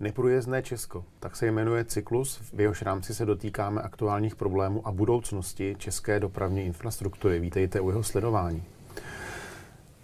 Neprůjezdné 0.00 0.62
Česko, 0.62 1.04
tak 1.20 1.36
se 1.36 1.46
jmenuje 1.46 1.84
cyklus, 1.84 2.36
v 2.54 2.60
jehož 2.60 2.82
rámci 2.82 3.14
se 3.14 3.26
dotýkáme 3.26 3.82
aktuálních 3.82 4.36
problémů 4.36 4.86
a 4.86 4.92
budoucnosti 4.92 5.76
české 5.78 6.20
dopravní 6.20 6.64
infrastruktury. 6.64 7.40
Vítejte 7.40 7.80
u 7.80 7.88
jeho 7.88 8.02
sledování. 8.02 8.64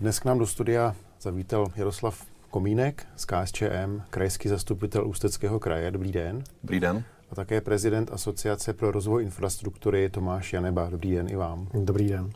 Dnes 0.01 0.19
k 0.21 0.25
nám 0.25 0.39
do 0.39 0.47
studia 0.47 0.95
zavítal 1.21 1.73
Jaroslav 1.77 2.27
Komínek 2.51 3.07
z 3.17 3.25
KSČM, 3.25 4.03
krajský 4.11 4.49
zastupitel 4.49 5.09
Ústeckého 5.09 5.61
kraje. 5.61 5.91
Dobrý 5.91 6.13
den. 6.13 6.45
Dobrý 6.63 6.81
den. 6.81 7.05
A 7.31 7.35
také 7.35 7.61
prezident 7.61 8.13
Asociace 8.13 8.73
pro 8.73 8.91
rozvoj 8.91 9.23
infrastruktury 9.23 10.11
Tomáš 10.11 10.53
Janeba. 10.53 10.91
Dobrý 10.91 11.15
den 11.15 11.29
i 11.29 11.37
vám. 11.37 11.69
Dobrý 11.75 12.09
den. 12.09 12.31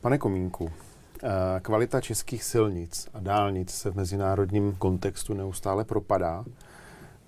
Pane 0.00 0.18
Komínku, 0.18 0.70
eh, 1.22 1.28
kvalita 1.62 2.00
českých 2.00 2.44
silnic 2.44 3.08
a 3.14 3.20
dálnic 3.20 3.70
se 3.70 3.90
v 3.90 3.96
mezinárodním 3.96 4.76
kontextu 4.78 5.34
neustále 5.34 5.84
propadá. 5.84 6.44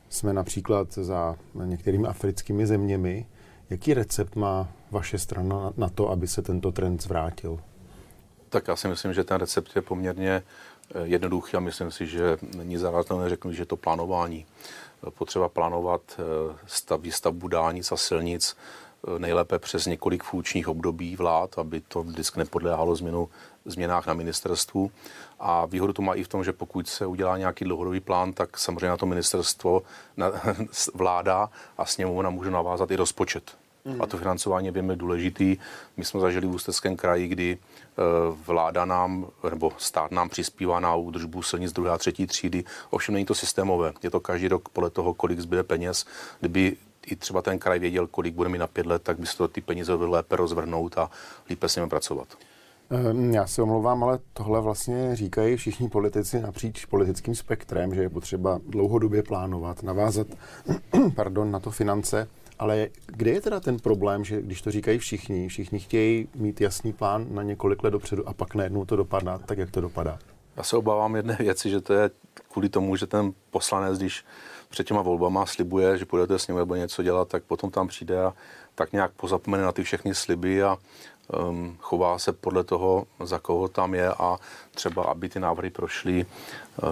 Jsme 0.08 0.32
například 0.32 0.92
za 0.92 1.36
některými 1.64 2.06
africkými 2.06 2.66
zeměmi. 2.66 3.26
Jaký 3.70 3.94
recept 3.94 4.36
má 4.36 4.68
vaše 4.90 5.18
strana 5.18 5.72
na 5.76 5.88
to, 5.88 6.10
aby 6.10 6.28
se 6.28 6.42
tento 6.42 6.72
trend 6.72 7.02
zvrátil? 7.02 7.60
Tak 8.48 8.68
já 8.68 8.76
si 8.76 8.88
myslím, 8.88 9.14
že 9.14 9.24
ten 9.24 9.36
recept 9.36 9.76
je 9.76 9.82
poměrně 9.82 10.30
eh, 10.30 10.42
jednoduchý 11.02 11.56
a 11.56 11.60
myslím 11.60 11.90
si, 11.90 12.06
že 12.06 12.38
není 12.56 12.76
zaradatelné 12.76 13.28
řeknu, 13.28 13.52
že 13.52 13.62
je 13.62 13.66
to 13.66 13.76
plánování. 13.76 14.46
Potřeba 15.10 15.48
plánovat 15.48 16.00
eh, 16.18 16.56
stav, 16.66 17.00
výstavbu 17.00 17.48
dálnic 17.48 17.92
a 17.92 17.96
silnic 17.96 18.56
eh, 18.56 18.87
nejlépe 19.18 19.58
přes 19.58 19.86
několik 19.86 20.22
funkčních 20.22 20.68
období 20.68 21.16
vlád, 21.16 21.58
aby 21.58 21.80
to 21.80 22.02
vždycky 22.02 22.38
nepodléhalo 22.38 22.96
změnu, 22.96 23.28
změnách 23.64 24.06
na 24.06 24.14
ministerstvu. 24.14 24.90
A 25.40 25.66
výhodu 25.66 25.92
to 25.92 26.02
má 26.02 26.14
i 26.14 26.22
v 26.22 26.28
tom, 26.28 26.44
že 26.44 26.52
pokud 26.52 26.88
se 26.88 27.06
udělá 27.06 27.38
nějaký 27.38 27.64
dlouhodobý 27.64 28.00
plán, 28.00 28.32
tak 28.32 28.58
samozřejmě 28.58 28.88
na 28.88 28.96
to 28.96 29.06
ministerstvo, 29.06 29.82
na, 30.16 30.32
vláda 30.94 31.50
a 31.78 31.84
sněmovna 31.84 32.30
může 32.30 32.50
navázat 32.50 32.90
i 32.90 32.96
rozpočet. 32.96 33.56
Mm. 33.84 34.02
A 34.02 34.06
to 34.06 34.18
financování 34.18 34.66
je 34.66 34.72
velmi 34.72 34.96
důležitý. 34.96 35.56
My 35.96 36.04
jsme 36.04 36.20
zažili 36.20 36.46
v 36.46 36.50
Ústeckém 36.50 36.96
kraji, 36.96 37.28
kdy 37.28 37.52
e, 37.52 37.58
vláda 38.46 38.84
nám, 38.84 39.26
nebo 39.50 39.72
stát 39.78 40.10
nám 40.10 40.28
přispívá 40.28 40.80
na 40.80 40.94
údržbu 40.94 41.42
silnic 41.42 41.72
druhé 41.72 41.90
a 41.90 41.98
třetí 41.98 42.26
třídy. 42.26 42.64
Ovšem 42.90 43.12
není 43.12 43.26
to 43.26 43.34
systémové. 43.34 43.92
Je 44.02 44.10
to 44.10 44.20
každý 44.20 44.48
rok 44.48 44.68
podle 44.68 44.90
toho, 44.90 45.14
kolik 45.14 45.40
zbyde 45.40 45.62
peněz. 45.62 46.06
Kdyby 46.40 46.76
i 47.12 47.16
třeba 47.16 47.42
ten 47.42 47.58
kraj 47.58 47.78
věděl, 47.78 48.06
kolik 48.06 48.34
bude 48.34 48.48
mít 48.48 48.58
na 48.58 48.66
pět 48.66 48.86
let, 48.86 49.02
tak 49.02 49.18
by 49.18 49.26
se 49.26 49.36
to 49.36 49.48
ty 49.48 49.60
peníze 49.60 49.94
lépe 49.94 50.36
rozvrhnout 50.36 50.98
a 50.98 51.10
lépe 51.50 51.68
s 51.68 51.76
nimi 51.76 51.88
pracovat. 51.88 52.28
Ehm, 52.90 53.34
já 53.34 53.46
se 53.46 53.62
omlouvám, 53.62 54.04
ale 54.04 54.18
tohle 54.32 54.60
vlastně 54.60 55.16
říkají 55.16 55.56
všichni 55.56 55.88
politici 55.88 56.40
napříč 56.40 56.84
politickým 56.84 57.34
spektrem, 57.34 57.94
že 57.94 58.02
je 58.02 58.08
potřeba 58.08 58.60
dlouhodobě 58.68 59.22
plánovat, 59.22 59.82
navázat 59.82 60.26
pardon, 61.14 61.50
na 61.50 61.60
to 61.60 61.70
finance. 61.70 62.28
Ale 62.58 62.88
kde 63.06 63.30
je 63.30 63.40
teda 63.40 63.60
ten 63.60 63.78
problém, 63.78 64.24
že 64.24 64.42
když 64.42 64.62
to 64.62 64.70
říkají 64.70 64.98
všichni, 64.98 65.48
všichni 65.48 65.78
chtějí 65.78 66.28
mít 66.34 66.60
jasný 66.60 66.92
plán 66.92 67.26
na 67.30 67.42
několik 67.42 67.84
let 67.84 67.90
dopředu 67.90 68.28
a 68.28 68.32
pak 68.32 68.54
najednou 68.54 68.84
to 68.84 68.96
dopadá 68.96 69.38
tak, 69.38 69.58
jak 69.58 69.70
to 69.70 69.80
dopadá? 69.80 70.18
Já 70.58 70.64
se 70.64 70.76
obávám 70.76 71.16
jedné 71.16 71.36
věci, 71.40 71.70
že 71.70 71.80
to 71.80 71.92
je 71.92 72.10
kvůli 72.52 72.68
tomu, 72.68 72.96
že 72.96 73.06
ten 73.06 73.32
poslanec, 73.50 73.98
když 73.98 74.24
před 74.68 74.86
těma 74.86 75.02
volbama 75.02 75.46
slibuje, 75.46 75.98
že 75.98 76.04
půjdete 76.04 76.38
s 76.38 76.48
ním 76.48 76.56
nebo 76.56 76.74
něco 76.74 77.02
dělat, 77.02 77.28
tak 77.28 77.42
potom 77.42 77.70
tam 77.70 77.88
přijde 77.88 78.24
a 78.24 78.34
tak 78.74 78.92
nějak 78.92 79.12
pozapomene 79.12 79.64
na 79.64 79.72
ty 79.72 79.82
všechny 79.82 80.14
sliby 80.14 80.62
a 80.62 80.78
um, 81.48 81.76
chová 81.80 82.18
se 82.18 82.32
podle 82.32 82.64
toho, 82.64 83.06
za 83.24 83.38
koho 83.38 83.68
tam 83.68 83.94
je 83.94 84.08
a 84.08 84.38
třeba, 84.74 85.04
aby 85.04 85.28
ty 85.28 85.40
návrhy 85.40 85.70
prošly 85.70 86.26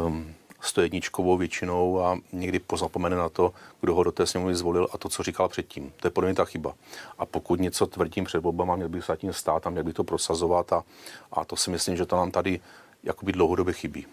um, 0.06 0.34
stojedničkovou 0.60 1.36
většinou 1.36 2.00
a 2.00 2.18
někdy 2.32 2.58
pozapomene 2.58 3.16
na 3.16 3.28
to, 3.28 3.52
kdo 3.80 3.94
ho 3.94 4.02
do 4.02 4.12
té 4.12 4.26
sněmovny 4.26 4.54
zvolil 4.54 4.88
a 4.92 4.98
to, 4.98 5.08
co 5.08 5.22
říkal 5.22 5.48
předtím. 5.48 5.92
To 5.96 6.06
je 6.06 6.10
podle 6.10 6.28
mě 6.28 6.34
ta 6.34 6.44
chyba. 6.44 6.74
A 7.18 7.26
pokud 7.26 7.60
něco 7.60 7.86
tvrdím 7.86 8.24
před 8.24 8.40
volbama, 8.40 8.76
měl 8.76 8.88
bych 8.88 9.04
se 9.04 9.16
tím 9.16 9.32
stát 9.32 9.66
a 9.66 9.70
měl 9.70 9.84
bych 9.84 9.94
to 9.94 10.04
prosazovat 10.04 10.72
a, 10.72 10.84
a 11.32 11.44
to 11.44 11.56
si 11.56 11.70
myslím, 11.70 11.96
že 11.96 12.06
to 12.06 12.16
nám 12.16 12.30
tady 12.30 12.60
jakoby 13.04 13.32
dlouhodobě 13.32 13.74
chybí. 13.74 14.06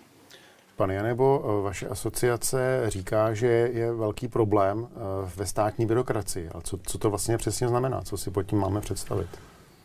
Pane 0.76 0.94
Janebo, 0.94 1.62
vaše 1.64 1.88
asociace 1.88 2.84
říká, 2.88 3.34
že 3.34 3.48
je 3.48 3.94
velký 3.94 4.28
problém 4.28 4.88
eh, 4.92 4.98
ve 5.36 5.46
státní 5.46 5.86
byrokracii. 5.86 6.50
Ale 6.50 6.64
co, 6.64 6.78
co 6.84 6.98
to 6.98 7.10
vlastně 7.10 7.38
přesně 7.38 7.68
znamená? 7.68 8.02
Co 8.02 8.18
si 8.18 8.32
pod 8.32 8.44
tím 8.44 8.60
máme 8.60 8.82
představit? 8.82 9.28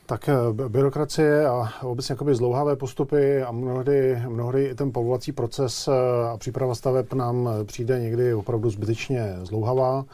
Tak 0.06 0.28
eh, 0.28 0.34
byrokracie 0.68 1.46
a 1.46 1.72
obecně 1.82 2.12
jakoby 2.12 2.34
zlouhavé 2.34 2.76
postupy 2.76 3.42
a 3.42 3.52
mnohdy, 3.52 4.22
mnohdy 4.28 4.64
i 4.64 4.74
ten 4.74 4.92
povolací 4.92 5.32
proces 5.32 5.88
eh, 5.88 6.28
a 6.28 6.36
příprava 6.36 6.74
staveb 6.74 7.12
nám 7.12 7.48
přijde 7.64 8.00
někdy 8.00 8.34
opravdu 8.34 8.70
zbytečně 8.70 9.36
zlouhavá. 9.42 10.04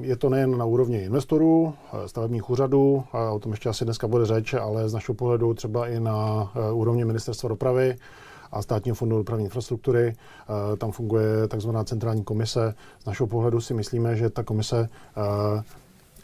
Je 0.00 0.16
to 0.16 0.28
nejen 0.28 0.58
na 0.58 0.64
úrovni 0.64 0.98
investorů, 0.98 1.74
stavebních 2.06 2.50
úřadů, 2.50 3.04
o 3.32 3.38
tom 3.38 3.52
ještě 3.52 3.68
asi 3.68 3.84
dneska 3.84 4.08
bude 4.08 4.26
řeč, 4.26 4.54
ale 4.54 4.88
z 4.88 4.94
našeho 4.94 5.16
pohledu 5.16 5.54
třeba 5.54 5.86
i 5.86 6.00
na 6.00 6.50
úrovni 6.72 7.04
ministerstva 7.04 7.48
dopravy, 7.48 7.96
a 8.52 8.62
státního 8.62 8.94
fondu 8.94 9.16
dopravní 9.16 9.44
infrastruktury. 9.44 10.14
Eh, 10.14 10.76
tam 10.76 10.92
funguje 10.92 11.48
takzvaná 11.48 11.84
centrální 11.84 12.24
komise. 12.24 12.74
Z 13.02 13.06
našeho 13.06 13.26
pohledu 13.26 13.60
si 13.60 13.74
myslíme, 13.74 14.16
že 14.16 14.30
ta 14.30 14.42
komise 14.42 14.88
eh, 15.16 15.62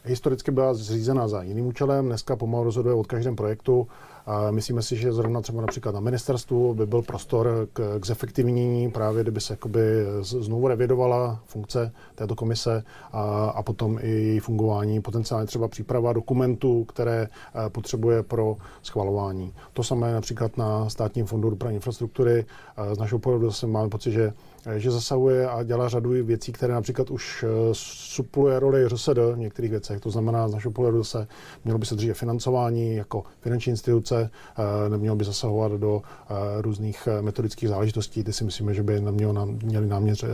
historicky 0.04 0.50
byla 0.50 0.75
zřízena 0.75 1.28
za 1.28 1.42
jiným 1.42 1.66
účelem, 1.66 2.06
dneska 2.06 2.36
pomalu 2.36 2.64
rozhoduje 2.64 2.94
od 2.94 3.06
každém 3.06 3.36
projektu 3.36 3.88
a 4.26 4.50
myslíme 4.50 4.82
si, 4.82 4.97
že 4.97 5.12
zrovna 5.12 5.41
třeba 5.41 5.60
například 5.60 5.94
na 5.94 6.00
ministerstvu 6.00 6.75
by 6.75 6.86
byl 6.86 7.03
prostor 7.03 7.69
k, 7.72 7.98
k 8.00 8.06
zefektivnění, 8.06 8.91
právě 8.91 9.22
kdyby 9.22 9.41
se 9.41 9.53
jakoby 9.53 9.81
znovu 10.20 10.69
revidovala 10.69 11.41
funkce 11.44 11.92
této 12.14 12.34
komise 12.34 12.84
a, 13.12 13.22
a 13.48 13.62
potom 13.62 13.98
i 14.03 14.10
její 14.10 14.41
fungování, 14.41 15.00
potenciálně 15.03 15.47
třeba 15.47 15.69
příprava 15.69 16.12
dokumentů, 16.12 16.84
které 16.84 17.28
eh, 17.28 17.70
potřebuje 17.70 18.22
pro 18.22 18.56
schvalování. 18.82 19.54
To 19.72 19.82
samé 19.82 20.12
například 20.12 20.56
na 20.56 20.88
státním 20.88 21.26
fondu 21.26 21.50
dopravní 21.50 21.76
infrastruktury. 21.76 22.47
Eh, 22.76 22.94
z 22.94 22.98
našeho 22.98 23.19
pohledu 23.19 23.47
zase 23.47 23.66
máme 23.66 23.88
pocit, 23.88 24.12
že 24.12 24.32
že 24.76 24.90
zasahuje 24.90 25.48
a 25.48 25.62
dělá 25.62 25.88
řadu 25.88 26.10
věcí, 26.10 26.52
které 26.52 26.74
například 26.74 27.10
už 27.10 27.44
eh, 27.44 27.48
supluje 27.72 28.60
roli 28.60 28.88
RSD 28.88 29.08
v 29.08 29.38
některých 29.38 29.70
věcech. 29.70 30.00
To 30.00 30.10
znamená, 30.10 30.48
z 30.48 30.52
našeho 30.52 30.72
pohledu 30.72 31.04
se 31.04 31.26
mělo 31.64 31.78
by 31.78 31.86
se 31.86 31.94
držet 31.94 32.14
financování 32.14 32.94
jako 32.94 33.24
finanční 33.40 33.70
instituce, 33.70 34.30
eh, 34.58 34.88
nemělo 34.88 35.16
by 35.16 35.24
zasahovat 35.24 35.72
do 35.72 36.02
různých 36.60 37.08
metodických 37.20 37.68
záležitostí. 37.68 38.24
Ty 38.24 38.32
si 38.32 38.44
myslíme, 38.44 38.74
že 38.74 38.82
by 38.82 39.00
nemělo, 39.00 39.46
měli 39.46 39.86
náměř 39.86 40.24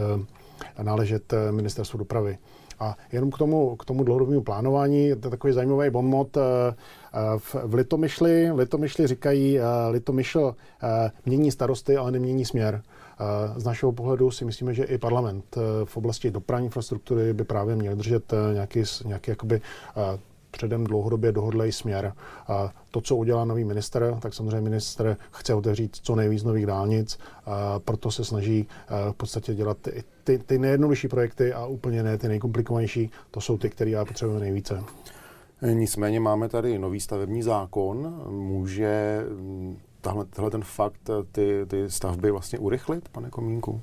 náležet 0.83 1.33
ministerstvu 1.51 1.99
dopravy. 1.99 2.39
A 2.81 2.97
jenom 3.13 3.31
k 3.31 3.39
tomu, 3.39 3.77
k 3.77 3.85
tomu 3.85 4.05
dlouhodobému 4.05 4.41
plánování, 4.43 5.09
to 5.21 5.27
je 5.27 5.31
takový 5.31 5.53
zajímavý 5.53 5.91
bonmot. 5.91 6.37
V, 7.39 7.57
v 7.65 7.75
Litomyšli, 7.75 8.53
Litomyšli 8.53 9.07
říkají, 9.07 9.59
Litomyšl 9.91 10.55
mění 11.27 11.51
starosty, 11.51 11.97
ale 11.97 12.11
nemění 12.11 12.45
směr. 12.45 12.83
Z 13.57 13.65
našeho 13.65 13.93
pohledu 13.93 14.31
si 14.31 14.45
myslíme, 14.45 14.75
že 14.75 14.85
i 14.85 14.99
parlament 14.99 15.57
eh, 15.57 15.61
v 15.85 15.97
oblasti 15.97 16.31
dopravní 16.31 16.67
infrastruktury 16.67 17.33
by 17.33 17.45
právě 17.45 17.77
měl 17.77 17.97
držet 17.97 18.33
eh, 18.33 18.55
nějaký, 18.55 18.83
nějaký 19.05 19.31
jakoby, 19.31 19.61
eh, 19.97 20.19
předem 20.51 20.85
dlouhodobě 20.85 21.33
dohodlej 21.33 21.73
směr. 21.73 22.13
A 22.49 22.73
to, 22.91 23.01
co 23.01 23.17
udělá 23.17 23.45
nový 23.45 23.65
minister, 23.65 24.17
tak 24.21 24.35
samozřejmě 24.35 24.61
minister 24.61 25.17
chce 25.31 25.55
otevřít 25.55 25.97
co 26.03 26.15
nejvíc 26.17 26.45
nových 26.45 26.67
dálnic, 26.67 27.19
a 27.47 27.79
proto 27.79 28.11
se 28.11 28.25
snaží 28.25 28.69
v 29.11 29.15
podstatě 29.17 29.55
dělat 29.55 29.77
ty, 29.81 30.05
ty, 30.25 30.39
ty 30.39 30.59
nejjednodušší 30.59 31.09
projekty 31.09 31.53
a 31.53 31.67
úplně 31.67 32.03
ne 32.03 32.19
ty 32.19 32.29
nejkomplikovanější. 32.29 33.11
To 33.31 33.41
jsou 33.41 33.59
ty, 33.59 33.71
které 33.71 33.91
já 33.91 34.05
potřebujeme 34.05 34.41
nejvíce. 34.41 34.85
Nicméně 35.73 36.21
máme 36.21 36.49
tady 36.49 36.79
nový 36.79 37.01
stavební 37.01 37.43
zákon. 37.43 38.23
Může 38.29 39.25
tahle, 40.05 40.25
tahle 40.25 40.51
ten 40.51 40.65
fakt 40.65 41.11
eh, 41.11 41.25
ty, 41.33 41.67
ty 41.67 41.91
stavby 41.91 42.31
vlastně 42.31 42.59
urychlit, 42.59 43.09
pane 43.09 43.31
Komínku? 43.31 43.81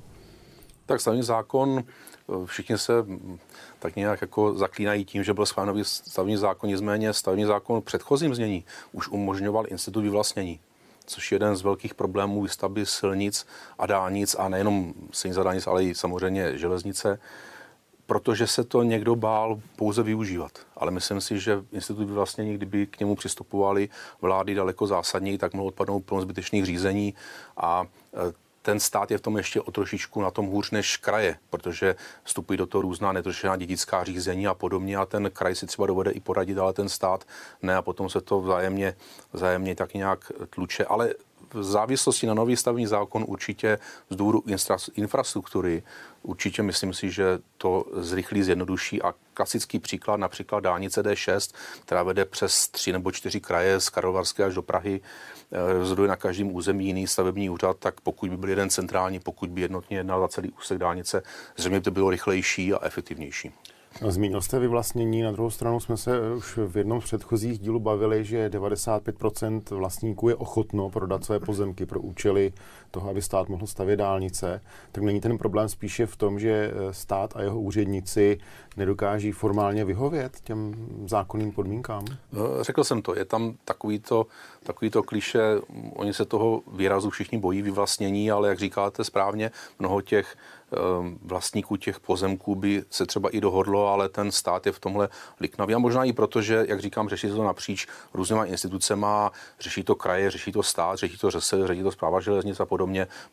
Tak 0.86 1.00
stavní 1.00 1.22
zákon, 1.22 1.84
eh, 1.84 2.46
všichni 2.46 2.78
se 2.78 3.02
mm, 3.02 3.38
tak 3.78 3.96
nějak 3.96 4.20
jako 4.20 4.54
zaklínají 4.54 5.04
tím, 5.04 5.24
že 5.24 5.34
byl 5.34 5.46
schválen 5.46 5.68
nový 5.68 5.84
stavní 5.84 6.36
zákon, 6.36 6.70
nicméně 6.70 7.12
stavní 7.12 7.44
zákon 7.44 7.80
v 7.80 7.84
předchozím 7.84 8.34
znění 8.34 8.64
už 8.92 9.08
umožňoval 9.08 9.64
institut 9.68 10.00
vyvlastnění 10.00 10.60
což 11.06 11.32
je 11.32 11.36
jeden 11.36 11.56
z 11.56 11.62
velkých 11.62 11.94
problémů 11.94 12.42
výstavby 12.42 12.86
silnic 12.86 13.46
a 13.78 13.86
dálnic 13.86 14.36
a 14.38 14.48
nejenom 14.48 14.94
silnic 15.12 15.38
a 15.38 15.42
dálnic, 15.42 15.66
ale 15.66 15.84
i 15.84 15.94
samozřejmě 15.94 16.58
železnice 16.58 17.18
protože 18.06 18.46
se 18.46 18.64
to 18.64 18.82
někdo 18.82 19.16
bál 19.16 19.60
pouze 19.76 20.02
využívat. 20.02 20.52
Ale 20.76 20.90
myslím 20.90 21.20
si, 21.20 21.38
že 21.38 21.64
institut 21.72 22.10
vlastně, 22.10 22.54
kdyby 22.54 22.86
k 22.86 23.00
němu 23.00 23.16
přistupovali 23.16 23.88
vlády 24.20 24.54
daleko 24.54 24.86
zásadněji, 24.86 25.38
tak 25.38 25.54
mohlo 25.54 25.68
odpadnout 25.68 26.00
plno 26.00 26.22
zbytečných 26.22 26.64
řízení 26.64 27.14
a 27.56 27.86
e, 28.28 28.42
ten 28.62 28.80
stát 28.80 29.10
je 29.10 29.18
v 29.18 29.20
tom 29.20 29.36
ještě 29.36 29.60
o 29.60 29.70
trošičku 29.70 30.22
na 30.22 30.30
tom 30.30 30.46
hůř 30.46 30.70
než 30.70 30.96
kraje, 30.96 31.38
protože 31.50 31.96
vstupují 32.22 32.56
do 32.56 32.66
toho 32.66 32.82
různá 32.82 33.12
netrošená 33.12 33.56
dědická 33.56 34.04
řízení 34.04 34.46
a 34.46 34.54
podobně 34.54 34.96
a 34.96 35.06
ten 35.06 35.30
kraj 35.30 35.54
si 35.54 35.66
třeba 35.66 35.86
dovede 35.86 36.10
i 36.10 36.20
poradit, 36.20 36.58
ale 36.58 36.72
ten 36.72 36.88
stát 36.88 37.24
ne 37.62 37.76
a 37.76 37.82
potom 37.82 38.08
se 38.08 38.20
to 38.20 38.40
vzájemně, 38.40 38.96
vzájemně 39.32 39.74
tak 39.74 39.94
nějak 39.94 40.32
tluče. 40.50 40.84
Ale 40.84 41.14
v 41.54 41.62
závislosti 41.62 42.26
na 42.26 42.34
nový 42.34 42.56
stavní 42.56 42.86
zákon 42.86 43.24
určitě 43.28 43.78
z 44.10 44.16
důvodu 44.16 44.42
infrastruktury, 44.94 45.82
určitě 46.22 46.62
myslím 46.62 46.94
si, 46.94 47.10
že 47.10 47.38
to 47.58 47.84
zrychlí, 47.92 48.42
zjednoduší 48.42 49.02
a 49.02 49.14
klasický 49.34 49.78
příklad, 49.78 50.16
například 50.16 50.60
dálnice 50.60 51.02
D6, 51.02 51.54
která 51.84 52.02
vede 52.02 52.24
přes 52.24 52.68
tři 52.68 52.92
nebo 52.92 53.12
čtyři 53.12 53.40
kraje 53.40 53.80
z 53.80 53.88
Karlovarské 53.88 54.44
až 54.44 54.54
do 54.54 54.62
Prahy, 54.62 55.00
eh, 55.52 55.72
rozhoduje 55.72 56.08
na 56.08 56.16
každém 56.16 56.54
území 56.54 56.86
jiný 56.86 57.06
stavební 57.06 57.50
úřad, 57.50 57.76
tak 57.78 58.00
pokud 58.00 58.30
by 58.30 58.36
byl 58.36 58.48
jeden 58.48 58.70
centrální, 58.70 59.20
pokud 59.20 59.50
by 59.50 59.60
jednotně 59.60 59.96
jednal 59.96 60.20
za 60.20 60.28
celý 60.28 60.50
úsek 60.50 60.78
dálnice, 60.78 61.22
zřejmě 61.56 61.78
by 61.78 61.84
to 61.84 61.90
bylo 61.90 62.10
rychlejší 62.10 62.74
a 62.74 62.84
efektivnější. 62.86 63.52
Zmínil 64.00 64.40
jste 64.40 64.58
vyvlastnění, 64.58 65.22
na 65.22 65.32
druhou 65.32 65.50
stranu 65.50 65.80
jsme 65.80 65.96
se 65.96 66.34
už 66.34 66.58
v 66.66 66.76
jednom 66.76 67.00
z 67.00 67.04
předchozích 67.04 67.58
dílů 67.58 67.80
bavili, 67.80 68.24
že 68.24 68.48
95% 68.48 69.76
vlastníků 69.76 70.28
je 70.28 70.34
ochotno 70.34 70.90
prodat 70.90 71.24
své 71.24 71.40
pozemky 71.40 71.86
pro 71.86 72.00
účely 72.00 72.52
toho, 72.92 73.10
aby 73.10 73.22
stát 73.22 73.48
mohl 73.48 73.66
stavět 73.66 73.96
dálnice. 73.96 74.60
Tak 74.92 75.04
není 75.04 75.20
ten 75.20 75.38
problém 75.38 75.68
spíše 75.68 76.06
v 76.06 76.16
tom, 76.16 76.38
že 76.38 76.72
stát 76.90 77.36
a 77.36 77.42
jeho 77.42 77.60
úředníci 77.60 78.38
nedokáží 78.76 79.32
formálně 79.32 79.84
vyhovět 79.84 80.40
těm 80.44 80.74
zákonným 81.06 81.52
podmínkám? 81.52 82.04
No, 82.32 82.64
řekl 82.64 82.84
jsem 82.84 83.02
to, 83.02 83.14
je 83.18 83.24
tam 83.24 83.54
takovýto, 83.64 84.26
takovýto 84.62 85.02
kliše, 85.02 85.40
oni 85.92 86.14
se 86.14 86.24
toho 86.24 86.62
výrazu 86.72 87.10
všichni 87.10 87.38
bojí 87.38 87.62
vyvlastnění, 87.62 88.30
ale 88.30 88.48
jak 88.48 88.58
říkáte 88.58 89.04
správně, 89.04 89.50
mnoho 89.78 90.00
těch 90.00 90.36
Ehm, 90.72 91.18
vlastníků 91.22 91.76
těch 91.76 92.00
pozemků 92.00 92.54
by 92.54 92.84
se 92.90 93.06
třeba 93.06 93.28
i 93.28 93.40
dohodlo, 93.40 93.88
ale 93.88 94.08
ten 94.08 94.32
stát 94.32 94.66
je 94.66 94.72
v 94.72 94.78
tomhle 94.78 95.08
liknavý. 95.40 95.74
A 95.74 95.78
možná 95.78 96.04
i 96.04 96.12
proto, 96.12 96.42
že, 96.42 96.64
jak 96.68 96.80
říkám, 96.80 97.08
řeší 97.08 97.28
to 97.28 97.44
napříč 97.44 97.86
různýma 98.14 98.44
institucema, 98.44 99.30
řeší 99.60 99.82
to 99.84 99.94
kraje, 99.94 100.30
řeší 100.30 100.52
to 100.52 100.62
stát, 100.62 100.98
řeší 100.98 101.18
to 101.18 101.30
řese, 101.30 101.66
řeší 101.66 101.82
to 101.82 101.90
zpráva 101.90 102.20
železnic 102.20 102.60
a 102.60 102.66
podobně. 102.66 102.81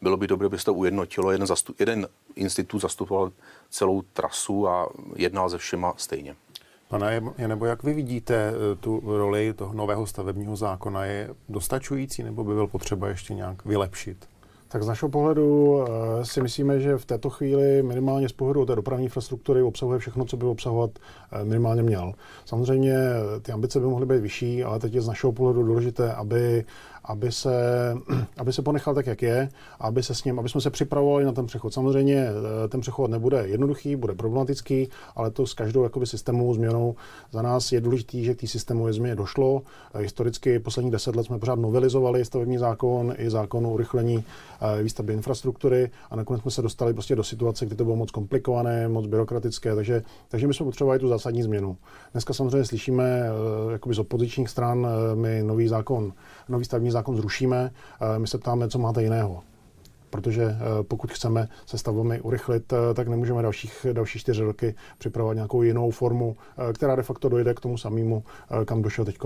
Bylo 0.01 0.17
by 0.17 0.27
dobré, 0.27 0.45
aby 0.45 0.59
se 0.59 0.65
to 0.65 0.73
ujednotilo. 0.73 1.31
Jeden, 1.31 1.47
zastup, 1.47 1.79
jeden 1.79 2.07
institut 2.35 2.79
zastupoval 2.79 3.31
celou 3.69 4.01
trasu 4.01 4.67
a 4.67 4.89
jednal 5.15 5.49
se 5.49 5.57
všema 5.57 5.93
stejně. 5.97 6.35
Pane 6.87 7.21
nebo 7.47 7.65
jak 7.65 7.83
vy 7.83 7.93
vidíte 7.93 8.35
eh, 8.35 8.75
tu 8.75 9.01
roli 9.05 9.53
toho 9.53 9.73
nového 9.73 10.07
stavebního 10.07 10.55
zákona? 10.55 11.05
Je 11.05 11.35
dostačující 11.49 12.23
nebo 12.23 12.43
by 12.43 12.53
byl 12.53 12.67
potřeba 12.67 13.07
ještě 13.07 13.33
nějak 13.33 13.65
vylepšit? 13.65 14.27
Tak 14.71 14.83
z 14.83 14.87
našeho 14.87 15.09
pohledu 15.09 15.79
eh, 15.81 16.25
si 16.25 16.41
myslíme, 16.41 16.79
že 16.79 16.97
v 16.97 17.05
této 17.05 17.29
chvíli 17.29 17.83
minimálně 17.83 18.29
z 18.29 18.31
pohledu 18.31 18.65
té 18.65 18.75
dopravní 18.75 19.05
infrastruktury 19.05 19.61
obsahuje 19.61 19.99
všechno, 19.99 20.25
co 20.25 20.37
by 20.37 20.45
obsahovat 20.45 20.91
eh, 21.31 21.45
minimálně 21.45 21.83
měl. 21.83 22.13
Samozřejmě 22.45 22.93
eh, 22.93 23.39
ty 23.39 23.51
ambice 23.51 23.79
by 23.79 23.85
mohly 23.85 24.05
být 24.05 24.21
vyšší, 24.21 24.63
ale 24.63 24.79
teď 24.79 24.93
je 24.93 25.01
z 25.01 25.07
našeho 25.07 25.33
pohledu 25.33 25.63
důležité, 25.63 26.13
aby 26.13 26.65
aby 27.09 27.31
se, 27.31 27.53
aby 28.37 28.53
se 28.53 28.61
ponechal 28.61 28.95
tak, 28.95 29.07
jak 29.07 29.21
je, 29.21 29.49
aby 29.79 30.03
se 30.03 30.15
s 30.15 30.23
ním, 30.23 30.39
aby 30.39 30.49
jsme 30.49 30.61
se 30.61 30.69
připravovali 30.69 31.25
na 31.25 31.31
ten 31.31 31.45
přechod. 31.45 31.73
Samozřejmě 31.73 32.27
ten 32.69 32.81
přechod 32.81 33.11
nebude 33.11 33.47
jednoduchý, 33.47 33.95
bude 33.95 34.15
problematický, 34.15 34.89
ale 35.15 35.31
to 35.31 35.47
s 35.47 35.53
každou 35.53 35.83
jakoby, 35.83 36.05
systémovou 36.05 36.53
změnou 36.53 36.95
za 37.31 37.41
nás 37.41 37.71
je 37.71 37.81
důležité, 37.81 38.17
že 38.17 38.35
k 38.35 38.39
té 38.39 38.47
systémové 38.47 38.93
změně 38.93 39.15
došlo. 39.15 39.61
Historicky 39.97 40.59
posledních 40.59 40.91
deset 40.91 41.15
let 41.15 41.23
jsme 41.23 41.39
pořád 41.39 41.59
novelizovali 41.59 42.25
stavební 42.25 42.57
zákon 42.57 43.13
i 43.17 43.29
zákon 43.29 43.65
o 43.65 43.69
urychlení 43.69 44.23
výstavby 44.83 45.13
infrastruktury 45.13 45.91
a 46.09 46.15
nakonec 46.15 46.41
jsme 46.41 46.51
se 46.51 46.61
dostali 46.61 46.93
prostě 46.93 47.15
do 47.15 47.23
situace, 47.23 47.65
kdy 47.65 47.75
to 47.75 47.83
bylo 47.83 47.95
moc 47.95 48.11
komplikované, 48.11 48.87
moc 48.87 49.07
byrokratické, 49.07 49.75
takže, 49.75 50.03
takže 50.27 50.47
my 50.47 50.53
jsme 50.53 50.65
potřebovali 50.65 50.99
tu 50.99 51.07
zásadní 51.07 51.43
změnu. 51.43 51.77
Dneska 52.11 52.33
samozřejmě 52.33 52.65
slyšíme 52.65 53.23
jakoby 53.71 53.95
z 53.95 53.99
opozičních 53.99 54.49
stran 54.49 54.87
my 55.15 55.43
nový 55.43 55.67
zákon, 55.67 56.13
nový 56.49 56.65
stavební 56.65 56.91
zákon 56.91 57.15
zrušíme, 57.15 57.71
my 58.17 58.27
se 58.27 58.37
ptáme, 58.37 58.69
co 58.69 58.79
máte 58.79 59.03
jiného. 59.03 59.43
Protože 60.09 60.43
eh, 60.43 60.83
pokud 60.83 61.11
chceme 61.11 61.47
se 61.65 61.77
stavbami 61.77 62.21
urychlit, 62.21 62.73
eh, 62.73 62.93
tak 62.93 63.07
nemůžeme 63.07 63.41
dalších, 63.41 63.85
další 63.93 64.19
čtyři 64.19 64.43
roky 64.43 64.75
připravovat 64.97 65.33
nějakou 65.33 65.61
jinou 65.61 65.91
formu, 65.91 66.37
eh, 66.69 66.73
která 66.73 66.95
de 66.95 67.03
facto 67.03 67.29
dojde 67.29 67.53
k 67.53 67.59
tomu 67.59 67.77
samému, 67.77 68.23
kam 68.65 68.81
došel 68.81 69.05
teď 69.05 69.17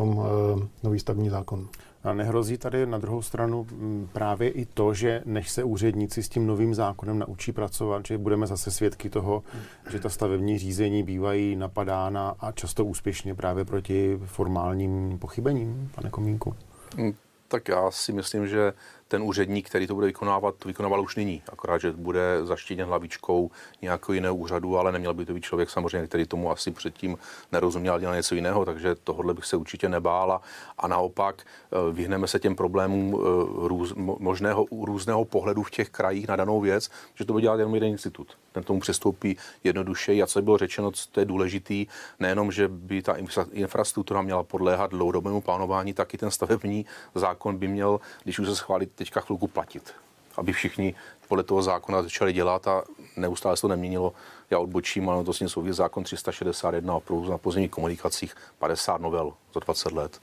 nový 0.83 0.99
stavební 0.99 1.29
zákon. 1.29 1.67
A 2.03 2.13
nehrozí 2.13 2.57
tady 2.57 2.85
na 2.85 2.97
druhou 2.97 3.21
stranu 3.21 3.67
mm, 3.71 4.09
právě 4.13 4.49
i 4.49 4.65
to, 4.65 4.93
že 4.93 5.21
než 5.25 5.49
se 5.49 5.63
úředníci 5.63 6.23
s 6.23 6.29
tím 6.29 6.47
novým 6.47 6.75
zákonem 6.75 7.19
naučí 7.19 7.51
pracovat, 7.51 8.05
že 8.05 8.17
budeme 8.17 8.47
zase 8.47 8.71
svědky 8.71 9.09
toho, 9.09 9.43
že 9.89 9.99
ta 9.99 10.09
stavební 10.09 10.57
řízení 10.57 11.03
bývají 11.03 11.55
napadána 11.55 12.35
a 12.39 12.51
často 12.51 12.85
úspěšně 12.85 13.35
právě 13.35 13.65
proti 13.65 14.19
formálním 14.25 15.19
pochybením, 15.19 15.91
pane 15.95 16.09
Komínku? 16.09 16.55
Mm, 16.97 17.13
tak 17.47 17.67
já 17.67 17.91
si 17.91 18.13
myslím, 18.13 18.47
že 18.47 18.73
ten 19.13 19.23
úředník, 19.23 19.69
který 19.69 19.87
to 19.87 19.95
bude 19.95 20.07
vykonávat, 20.07 20.55
to 20.55 20.67
vykonával 20.67 21.01
už 21.01 21.15
nyní. 21.15 21.41
Akorát, 21.51 21.77
že 21.77 21.91
bude 21.91 22.39
zaštítěn 22.43 22.87
hlavičkou 22.87 23.51
nějakého 23.81 24.13
jiného 24.13 24.35
úřadu, 24.35 24.77
ale 24.77 24.91
neměl 24.91 25.13
by 25.13 25.25
to 25.25 25.33
být 25.33 25.43
člověk 25.43 25.69
samozřejmě, 25.69 26.07
který 26.07 26.25
tomu 26.25 26.51
asi 26.51 26.71
předtím 26.71 27.17
nerozuměl, 27.51 27.99
dělal 27.99 28.15
něco 28.15 28.35
jiného, 28.35 28.65
takže 28.65 28.95
tohle 29.03 29.33
bych 29.33 29.45
se 29.45 29.57
určitě 29.57 29.89
nebála. 29.89 30.41
A 30.77 30.87
naopak 30.87 31.45
eh, 31.45 31.93
vyhneme 31.93 32.27
se 32.27 32.39
těm 32.39 32.55
problémům 32.55 33.13
eh, 33.13 33.67
růz, 33.67 33.93
možného 33.95 34.65
různého 34.71 35.25
pohledu 35.25 35.63
v 35.63 35.71
těch 35.71 35.89
krajích 35.89 36.27
na 36.27 36.35
danou 36.35 36.61
věc, 36.61 36.89
že 37.15 37.25
to 37.25 37.33
bude 37.33 37.41
dělat 37.41 37.59
jenom 37.59 37.73
jeden 37.73 37.89
institut. 37.89 38.27
Ten 38.51 38.63
tomu 38.63 38.79
přistoupí 38.79 39.37
jednodušeji. 39.63 40.23
A 40.23 40.27
co 40.27 40.41
bylo 40.41 40.57
řečeno, 40.57 40.91
to 41.11 41.19
je 41.19 41.25
důležitý, 41.25 41.87
nejenom, 42.19 42.51
že 42.51 42.67
by 42.67 43.01
ta 43.01 43.15
infrastruktura 43.51 44.21
měla 44.21 44.43
podléhat 44.43 44.91
dlouhodobému 44.91 45.41
plánování, 45.41 45.93
tak 45.93 46.13
i 46.13 46.17
ten 46.17 46.31
stavební 46.31 46.85
zákon 47.15 47.57
by 47.57 47.67
měl, 47.67 47.99
když 48.23 48.39
už 48.39 48.47
se 48.47 48.55
schválit 48.55 48.91
teďka 49.03 49.21
chvilku 49.21 49.47
platit, 49.47 49.93
aby 50.37 50.53
všichni 50.53 50.95
podle 51.27 51.43
toho 51.43 51.63
zákona 51.63 52.03
začali 52.03 52.33
dělat 52.33 52.67
a 52.67 52.83
neustále 53.17 53.57
se 53.57 53.61
to 53.61 53.67
neměnilo. 53.67 54.13
Já 54.49 54.59
odbočím, 54.59 55.09
ale 55.09 55.23
to 55.23 55.33
s 55.33 55.57
zákon 55.69 56.03
361 56.03 56.95
o 56.95 56.99
provozu 56.99 57.31
na 57.31 57.37
pozemních 57.37 57.71
komunikacích, 57.71 58.35
50 58.59 59.01
novel 59.01 59.33
za 59.53 59.59
20 59.59 59.91
let 59.91 60.21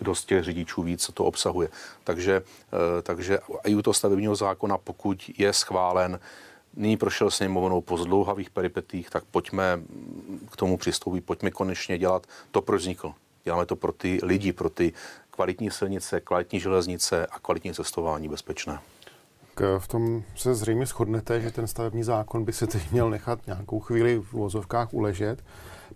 kdo 0.00 0.14
z 0.14 0.24
těch 0.24 0.44
řidičů 0.44 0.82
víc, 0.82 1.04
co 1.04 1.12
to 1.12 1.24
obsahuje. 1.24 1.68
Takže, 2.04 2.42
eh, 2.42 3.02
takže 3.02 3.38
i 3.64 3.74
u 3.74 3.82
toho 3.82 3.94
stavebního 3.94 4.36
zákona, 4.36 4.78
pokud 4.78 5.30
je 5.38 5.52
schválen, 5.52 6.20
nyní 6.76 6.96
prošel 6.96 7.30
sněmovnou 7.30 7.80
po 7.80 7.98
zdlouhavých 7.98 8.50
peripetích, 8.50 9.10
tak 9.10 9.24
pojďme 9.30 9.80
k 10.50 10.56
tomu 10.56 10.76
přistoupit, 10.76 11.24
pojďme 11.24 11.50
konečně 11.50 11.98
dělat 11.98 12.26
to, 12.50 12.62
proč 12.62 12.80
vznikl. 12.80 13.12
Děláme 13.44 13.66
to 13.66 13.76
pro 13.76 13.92
ty 13.92 14.18
lidi, 14.22 14.52
pro 14.52 14.70
ty 14.70 14.92
kvalitní 15.40 15.70
silnice, 15.70 16.20
kvalitní 16.20 16.60
železnice 16.60 17.26
a 17.26 17.38
kvalitní 17.38 17.74
cestování 17.74 18.28
bezpečné. 18.28 18.78
V 19.78 19.88
tom 19.88 20.22
se 20.36 20.54
zřejmě 20.54 20.86
shodnete, 20.86 21.40
že 21.40 21.50
ten 21.50 21.66
stavební 21.66 22.02
zákon 22.02 22.44
by 22.44 22.52
se 22.52 22.66
teď 22.66 22.90
měl 22.92 23.10
nechat 23.10 23.46
nějakou 23.46 23.80
chvíli 23.80 24.18
v 24.18 24.32
vozovkách 24.32 24.94
uležet. 24.94 25.44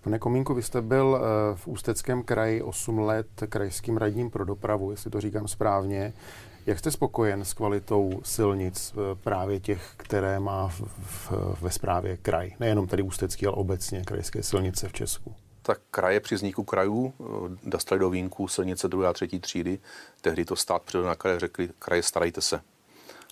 Pane 0.01 0.19
Komínku, 0.19 0.55
vy 0.55 0.63
jste 0.63 0.83
byl 0.83 1.19
eh, 1.21 1.57
v 1.57 1.69
Ústeckém 1.69 2.23
kraji 2.23 2.63
8 2.63 2.99
let 2.99 3.27
krajským 3.49 3.97
radním 3.97 4.31
pro 4.31 4.45
dopravu, 4.45 4.91
jestli 4.91 5.11
to 5.11 5.21
říkám 5.21 5.49
správně. 5.49 6.13
Jak 6.67 6.79
jste 6.79 6.91
spokojen 6.91 7.45
s 7.45 7.55
kvalitou 7.55 8.21
silnic 8.23 8.95
eh, 8.95 9.15
právě 9.15 9.61
těch, 9.61 9.93
které 9.97 10.41
má 10.41 10.69
v, 10.69 10.81
v, 10.81 11.33
ve 11.61 11.71
správě 11.71 12.17
kraj? 12.17 12.51
Nejenom 12.61 12.87
tady 12.87 13.03
Ústecký, 13.03 13.47
ale 13.47 13.57
obecně 13.57 14.03
krajské 14.05 14.43
silnice 14.43 14.89
v 14.89 14.93
Česku 14.93 15.35
tak 15.67 15.81
kraje 15.91 16.21
při 16.21 16.35
vzniku 16.35 16.65
krajů 16.65 17.15
eh, 17.21 17.25
dostali 17.63 17.99
do 17.99 18.11
vínku 18.11 18.49
silnice 18.49 18.89
druhé 18.89 19.09
a 19.09 19.13
třetí 19.13 19.41
třídy. 19.41 19.79
Tehdy 20.21 20.45
to 20.45 20.57
stát 20.57 20.83
přišel 20.83 21.03
na 21.03 21.15
kraje 21.15 21.41
řekli, 21.41 21.71
kraje 21.79 22.03
starajte 22.03 22.41
se. 22.41 22.61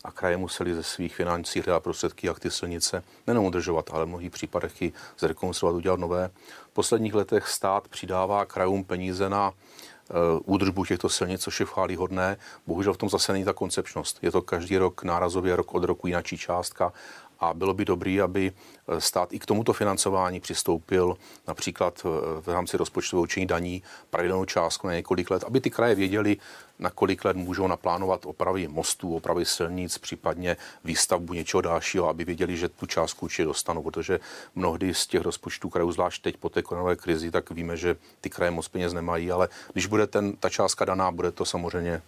A 0.04 0.12
kraje 0.12 0.36
museli 0.36 0.74
ze 0.74 0.82
svých 0.82 1.14
financí 1.14 1.60
hledat 1.60 1.82
prostředky, 1.82 2.26
jak 2.26 2.40
ty 2.40 2.50
silnice 2.50 3.04
nejenom 3.26 3.44
udržovat, 3.44 3.90
ale 3.92 4.04
v 4.04 4.08
mnohých 4.08 4.30
případech 4.30 4.82
i 4.82 4.92
zrekonstruovat, 5.18 5.76
udělat 5.76 6.00
nové. 6.00 6.30
V 6.70 6.72
posledních 6.72 7.14
letech 7.14 7.48
stát 7.48 7.88
přidává 7.88 8.44
krajům 8.44 8.84
peníze 8.84 9.28
na 9.28 9.50
uh, 9.50 10.54
údržbu 10.54 10.84
těchto 10.84 11.08
silnic, 11.08 11.40
což 11.42 11.60
je 11.60 11.96
hodné. 11.96 12.36
Bohužel 12.66 12.94
v 12.94 12.96
tom 12.96 13.08
zase 13.08 13.32
není 13.32 13.44
ta 13.44 13.52
koncepčnost. 13.52 14.18
Je 14.22 14.30
to 14.30 14.42
každý 14.42 14.78
rok 14.78 15.04
nárazově, 15.04 15.56
rok 15.56 15.74
od 15.74 15.84
roku 15.84 16.06
jináčí 16.06 16.38
částka 16.38 16.92
a 17.42 17.54
bylo 17.54 17.74
by 17.74 17.84
dobré, 17.84 18.22
aby 18.22 18.52
eh, 18.52 19.00
stát 19.00 19.32
i 19.32 19.38
k 19.38 19.46
tomuto 19.46 19.72
financování 19.72 20.40
přistoupil 20.40 21.16
například 21.48 22.02
eh, 22.04 22.08
v 22.40 22.48
rámci 22.48 22.76
rozpočtového 22.76 23.22
učení 23.22 23.46
daní 23.46 23.82
pravidelnou 24.10 24.44
částku 24.44 24.86
na 24.86 24.92
několik 24.92 25.30
let, 25.30 25.44
aby 25.44 25.60
ty 25.60 25.70
kraje 25.70 25.94
věděli, 25.94 26.36
na 26.78 26.90
kolik 26.90 27.24
let 27.24 27.36
můžou 27.36 27.66
naplánovat 27.66 28.26
opravy 28.26 28.68
mostů, 28.68 29.16
opravy 29.16 29.44
silnic, 29.44 29.98
případně 29.98 30.56
výstavbu 30.84 31.32
něčeho 31.34 31.60
dalšího, 31.60 32.08
aby 32.08 32.24
věděli, 32.24 32.56
že 32.56 32.68
tu 32.68 32.86
částku 32.86 33.26
určitě 33.26 33.44
dostanou, 33.44 33.82
protože 33.82 34.20
mnohdy 34.54 34.94
z 34.94 35.06
těch 35.06 35.22
rozpočtů 35.22 35.68
krajů, 35.68 35.92
zvlášť 35.92 36.22
teď 36.22 36.36
po 36.36 36.48
té 36.48 36.62
koronové 36.62 36.96
krizi, 36.96 37.30
tak 37.30 37.50
víme, 37.50 37.76
že 37.76 37.96
ty 38.20 38.30
kraje 38.30 38.50
moc 38.50 38.68
peněz 38.68 38.92
nemají, 38.92 39.32
ale 39.32 39.48
když 39.72 39.86
bude 39.86 40.06
ten, 40.06 40.36
ta 40.36 40.48
částka 40.48 40.84
daná, 40.84 41.10
bude 41.10 41.32
to 41.32 41.44
samozřejmě 41.44 42.02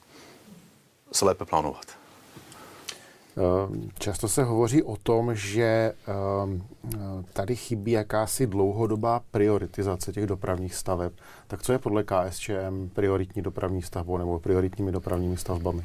se 1.13 1.25
lépe 1.25 1.45
plánovat. 1.45 2.04
Ehm, 3.37 3.91
často 3.99 4.29
se 4.29 4.45
hovoří 4.45 4.83
o 4.83 4.97
tom, 4.97 5.35
že 5.35 5.95
ehm, 6.07 6.63
tady 7.33 7.57
chybí 7.57 7.93
jakási 7.93 8.47
dlouhodobá 8.47 9.21
prioritizace 9.31 10.13
těch 10.13 10.27
dopravních 10.27 10.75
staveb. 10.75 11.13
Tak 11.47 11.63
co 11.63 11.73
je 11.73 11.79
podle 11.79 12.05
KSČM 12.05 12.91
prioritní 12.93 13.43
dopravní 13.43 13.83
stavbou 13.83 14.19
nebo 14.19 14.39
prioritními 14.39 14.93
dopravními 14.93 15.37
stavbami? 15.37 15.85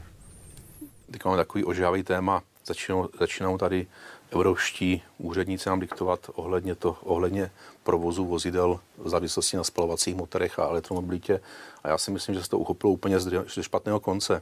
teď 1.12 1.26
máme 1.26 1.38
takový 1.38 1.64
ožávý 1.64 2.04
téma, 2.04 2.44
začínou, 2.66 3.10
začínou 3.20 3.58
tady 3.58 3.88
evropští 4.32 5.04
úředníci 5.18 5.70
nám 5.70 5.80
diktovat 5.80 6.30
ohledně, 6.34 6.76
to, 6.76 6.98
ohledně 7.04 7.52
provozu 7.84 8.26
vozidel 8.26 8.80
v 8.98 9.10
závislosti 9.10 9.58
na 9.58 9.64
spalovacích 9.64 10.16
motorech 10.16 10.60
a 10.60 10.64
elektromobilitě. 10.64 11.40
A 11.84 11.90
já 11.90 11.98
si 11.98 12.12
myslím, 12.12 12.36
že 12.36 12.44
se 12.44 12.50
to 12.50 12.58
uchopilo 12.60 12.94
úplně 12.94 13.20
z 13.20 13.62
špatného 13.62 14.00
konce. 14.00 14.42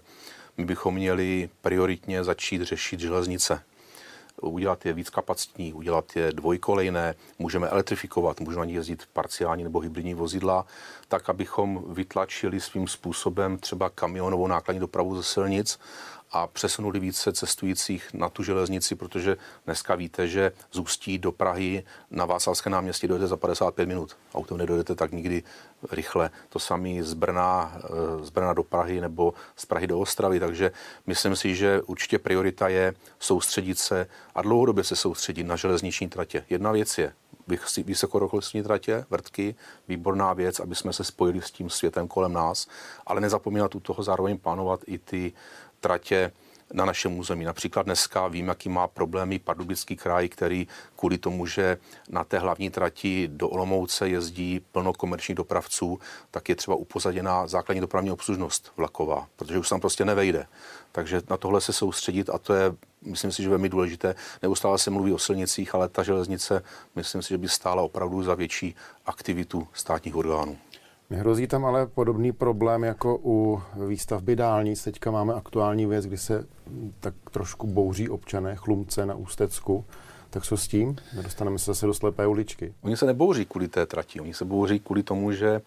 My 0.57 0.65
bychom 0.65 0.95
měli 0.95 1.49
prioritně 1.61 2.23
začít 2.23 2.61
řešit 2.61 2.99
železnice. 2.99 3.63
Udělat 4.41 4.85
je 4.85 4.93
víc 4.93 5.09
kapacitní, 5.09 5.73
udělat 5.73 6.15
je 6.15 6.31
dvojkolejné, 6.31 7.15
můžeme 7.39 7.67
elektrifikovat, 7.67 8.39
můžeme 8.39 8.59
na 8.59 8.65
nich 8.65 8.75
jezdit 8.75 9.03
parciální 9.13 9.63
nebo 9.63 9.79
hybridní 9.79 10.13
vozidla, 10.13 10.65
tak 11.07 11.29
abychom 11.29 11.83
vytlačili 11.93 12.61
svým 12.61 12.87
způsobem 12.87 13.57
třeba 13.57 13.89
kamionovou 13.89 14.47
nákladní 14.47 14.79
dopravu 14.79 15.15
ze 15.15 15.23
silnic 15.23 15.79
a 16.31 16.47
přesunuli 16.47 16.99
více 16.99 17.33
cestujících 17.33 18.13
na 18.13 18.29
tu 18.29 18.43
železnici, 18.43 18.95
protože 18.95 19.37
dneska 19.65 19.95
víte, 19.95 20.27
že 20.27 20.51
z 20.71 20.79
Ústí 20.79 21.17
do 21.17 21.31
Prahy 21.31 21.83
na 22.11 22.25
Václavské 22.25 22.69
náměstí 22.69 23.07
dojete 23.07 23.27
za 23.27 23.37
55 23.37 23.85
minut. 23.85 24.17
Autem 24.35 24.57
nedojdete 24.57 24.95
tak 24.95 25.11
nikdy 25.11 25.43
rychle. 25.91 26.29
To 26.49 26.59
samé 26.59 27.03
z 27.03 27.13
Brna, 27.13 27.77
eh, 27.83 28.25
z 28.25 28.29
Brna 28.29 28.53
do 28.53 28.63
Prahy 28.63 29.01
nebo 29.01 29.33
z 29.55 29.65
Prahy 29.65 29.87
do 29.87 29.99
Ostravy. 29.99 30.39
Takže 30.39 30.71
myslím 31.07 31.35
si, 31.35 31.55
že 31.55 31.81
určitě 31.81 32.19
priorita 32.19 32.67
je 32.67 32.93
soustředit 33.19 33.79
se 33.79 34.07
a 34.35 34.41
dlouhodobě 34.41 34.83
se 34.83 34.95
soustředit 34.95 35.43
na 35.43 35.55
železniční 35.55 36.09
tratě. 36.09 36.45
Jedna 36.49 36.71
věc 36.71 36.97
je 36.97 37.13
vysokorychlostní 37.83 38.63
tratě, 38.63 39.05
vrtky, 39.09 39.55
výborná 39.87 40.33
věc, 40.33 40.59
aby 40.59 40.75
jsme 40.75 40.93
se 40.93 41.03
spojili 41.03 41.41
s 41.41 41.51
tím 41.51 41.69
světem 41.69 42.07
kolem 42.07 42.33
nás, 42.33 42.67
ale 43.05 43.21
nezapomínat 43.21 43.75
u 43.75 43.79
toho 43.79 44.03
zároveň 44.03 44.37
plánovat 44.37 44.79
i 44.87 44.97
ty 44.97 45.33
tratě 45.87 46.31
na 46.73 46.85
našem 46.85 47.19
území. 47.19 47.45
Například 47.45 47.83
dneska 47.83 48.27
vím, 48.27 48.47
jaký 48.47 48.69
má 48.69 48.87
problémy 48.87 49.39
Pardubický 49.39 49.95
kraj, 49.95 50.29
který 50.29 50.67
kvůli 50.95 51.17
tomu, 51.17 51.45
že 51.45 51.77
na 52.09 52.23
té 52.23 52.39
hlavní 52.39 52.69
trati 52.69 53.29
do 53.31 53.49
Olomouce 53.49 54.09
jezdí 54.09 54.59
plno 54.71 54.93
komerčních 54.93 55.35
dopravců, 55.35 55.99
tak 56.31 56.49
je 56.49 56.55
třeba 56.55 56.75
upozaděná 56.75 57.47
základní 57.47 57.81
dopravní 57.81 58.11
obslužnost 58.11 58.71
vlaková, 58.77 59.27
protože 59.35 59.59
už 59.59 59.69
tam 59.69 59.79
prostě 59.79 60.05
nevejde. 60.05 60.47
Takže 60.91 61.21
na 61.29 61.37
tohle 61.37 61.61
se 61.61 61.73
soustředit 61.73 62.29
a 62.29 62.37
to 62.37 62.53
je, 62.53 62.75
myslím 63.01 63.31
si, 63.31 63.43
že 63.43 63.49
velmi 63.49 63.69
důležité. 63.69 64.15
Neustále 64.41 64.77
se 64.77 64.91
mluví 64.91 65.13
o 65.13 65.19
silnicích, 65.19 65.75
ale 65.75 65.89
ta 65.89 66.03
železnice, 66.03 66.63
myslím 66.95 67.21
si, 67.21 67.29
že 67.29 67.37
by 67.37 67.49
stála 67.49 67.81
opravdu 67.81 68.23
za 68.23 68.35
větší 68.35 68.75
aktivitu 69.05 69.67
státních 69.73 70.15
orgánů. 70.15 70.57
Nehrozí 71.09 71.47
tam 71.47 71.65
ale 71.65 71.87
podobný 71.87 72.31
problém 72.31 72.83
jako 72.83 73.19
u 73.23 73.61
výstavby 73.87 74.35
dálnic. 74.35 74.83
Teďka 74.83 75.11
máme 75.11 75.33
aktuální 75.33 75.85
věc, 75.85 76.05
kdy 76.05 76.17
se 76.17 76.45
tak 76.99 77.13
trošku 77.31 77.67
bouří 77.67 78.09
občané 78.09 78.55
chlumce 78.55 79.05
na 79.05 79.15
Ústecku. 79.15 79.85
Tak 80.29 80.43
co 80.43 80.57
s 80.57 80.67
tím? 80.67 80.95
Nedostaneme 81.15 81.59
se 81.59 81.65
zase 81.65 81.85
do 81.85 81.93
slepé 81.93 82.27
uličky. 82.27 82.73
Oni 82.81 82.97
se 82.97 83.05
nebouří 83.05 83.45
kvůli 83.45 83.67
té 83.67 83.85
trati, 83.85 84.19
oni 84.19 84.33
se 84.33 84.45
bouří 84.45 84.79
kvůli 84.79 85.03
tomu, 85.03 85.31
že 85.31 85.47
e, 85.47 85.61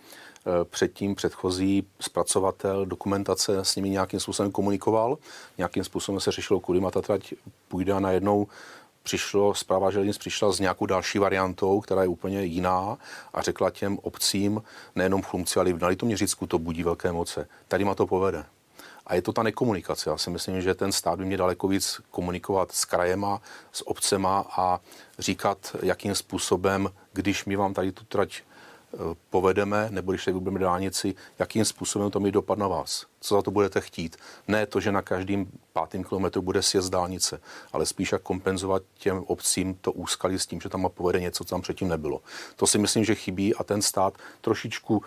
předtím 0.65 1.15
předchozí 1.15 1.87
zpracovatel 2.01 2.87
dokumentace 2.87 3.59
s 3.65 3.77
nimi 3.77 3.91
nějakým 3.91 4.21
způsobem 4.21 4.53
komunikoval, 4.53 5.19
nějakým 5.59 5.85
způsobem 5.85 6.21
se 6.21 6.33
řešilo, 6.33 6.61
kudy 6.61 6.81
ta 6.91 7.03
trať 7.03 7.35
půjde 7.69 7.93
a 7.93 8.01
najednou 8.01 8.47
přišlo, 9.03 9.55
zpráva 9.55 9.91
železnic 9.91 10.19
přišla 10.19 10.53
s 10.53 10.61
nějakou 10.61 10.87
další 10.87 11.19
variantou, 11.19 11.81
která 11.81 12.03
je 12.03 12.09
úplně 12.09 12.45
jiná 12.45 12.99
a 13.35 13.43
řekla 13.43 13.71
těm 13.71 13.99
obcím, 14.03 14.63
nejenom 14.95 15.23
v 15.23 15.27
Chlumci, 15.27 15.61
ale 15.61 15.71
i 15.71 15.73
v 15.73 15.83
Litoměřicku 15.83 16.47
to 16.47 16.59
budí 16.59 16.83
velké 16.83 17.13
moce. 17.13 17.49
Tady 17.69 17.85
ma 17.85 17.95
to 17.95 18.07
povede. 18.07 18.45
A 19.07 19.15
je 19.15 19.23
to 19.23 19.33
ta 19.33 19.43
nekomunikace. 19.43 20.11
Já 20.11 20.17
si 20.17 20.31
myslím, 20.31 20.63
že 20.63 20.75
ten 20.75 20.93
stát 20.93 21.19
by 21.19 21.25
měl 21.25 21.39
daleko 21.39 21.69
víc 21.69 22.01
komunikovat 22.11 22.73
s 22.73 22.85
krajema, 22.85 23.41
s 23.73 23.89
obcema 23.89 24.47
a 24.51 24.81
říkat, 25.19 25.77
jakým 25.83 26.15
způsobem, 26.15 26.89
když 27.13 27.45
my 27.45 27.57
vám 27.57 27.75
tady 27.75 27.93
tu 27.93 28.05
trať 28.05 28.43
povedeme, 29.31 29.89
nebo 29.91 30.13
když 30.13 30.25
se 30.25 30.33
budeme 30.33 30.59
dálnici, 30.59 31.15
jakým 31.39 31.65
způsobem 31.65 32.11
to 32.11 32.21
mít 32.21 32.33
dopad 32.33 32.59
na 32.59 32.69
vás. 32.69 33.07
Co 33.21 33.35
za 33.35 33.43
to 33.43 33.51
budete 33.51 33.81
chtít. 33.81 34.17
Ne 34.49 34.67
to, 34.67 34.81
že 34.81 34.93
na 34.93 35.03
každým 35.03 35.53
pátým 35.73 36.05
kilometru 36.05 36.43
bude 36.43 36.63
sjezd 36.63 36.93
dálnice, 36.93 37.41
ale 37.73 37.87
spíš 37.87 38.13
jak 38.13 38.23
kompenzovat 38.23 38.83
těm 38.99 39.19
obcím 39.27 39.75
to 39.75 39.93
úskalí 39.93 40.39
s 40.39 40.47
tím, 40.47 40.61
že 40.61 40.69
tam 40.69 40.91
povede 40.95 41.21
něco, 41.21 41.45
co 41.45 41.55
tam 41.55 41.63
předtím 41.63 41.89
nebylo. 41.89 42.21
To 42.57 42.67
si 42.67 42.79
myslím, 42.79 43.05
že 43.05 43.15
chybí 43.15 43.55
a 43.55 43.65
ten 43.65 43.83
stát 43.83 44.15
trošičku 44.41 45.03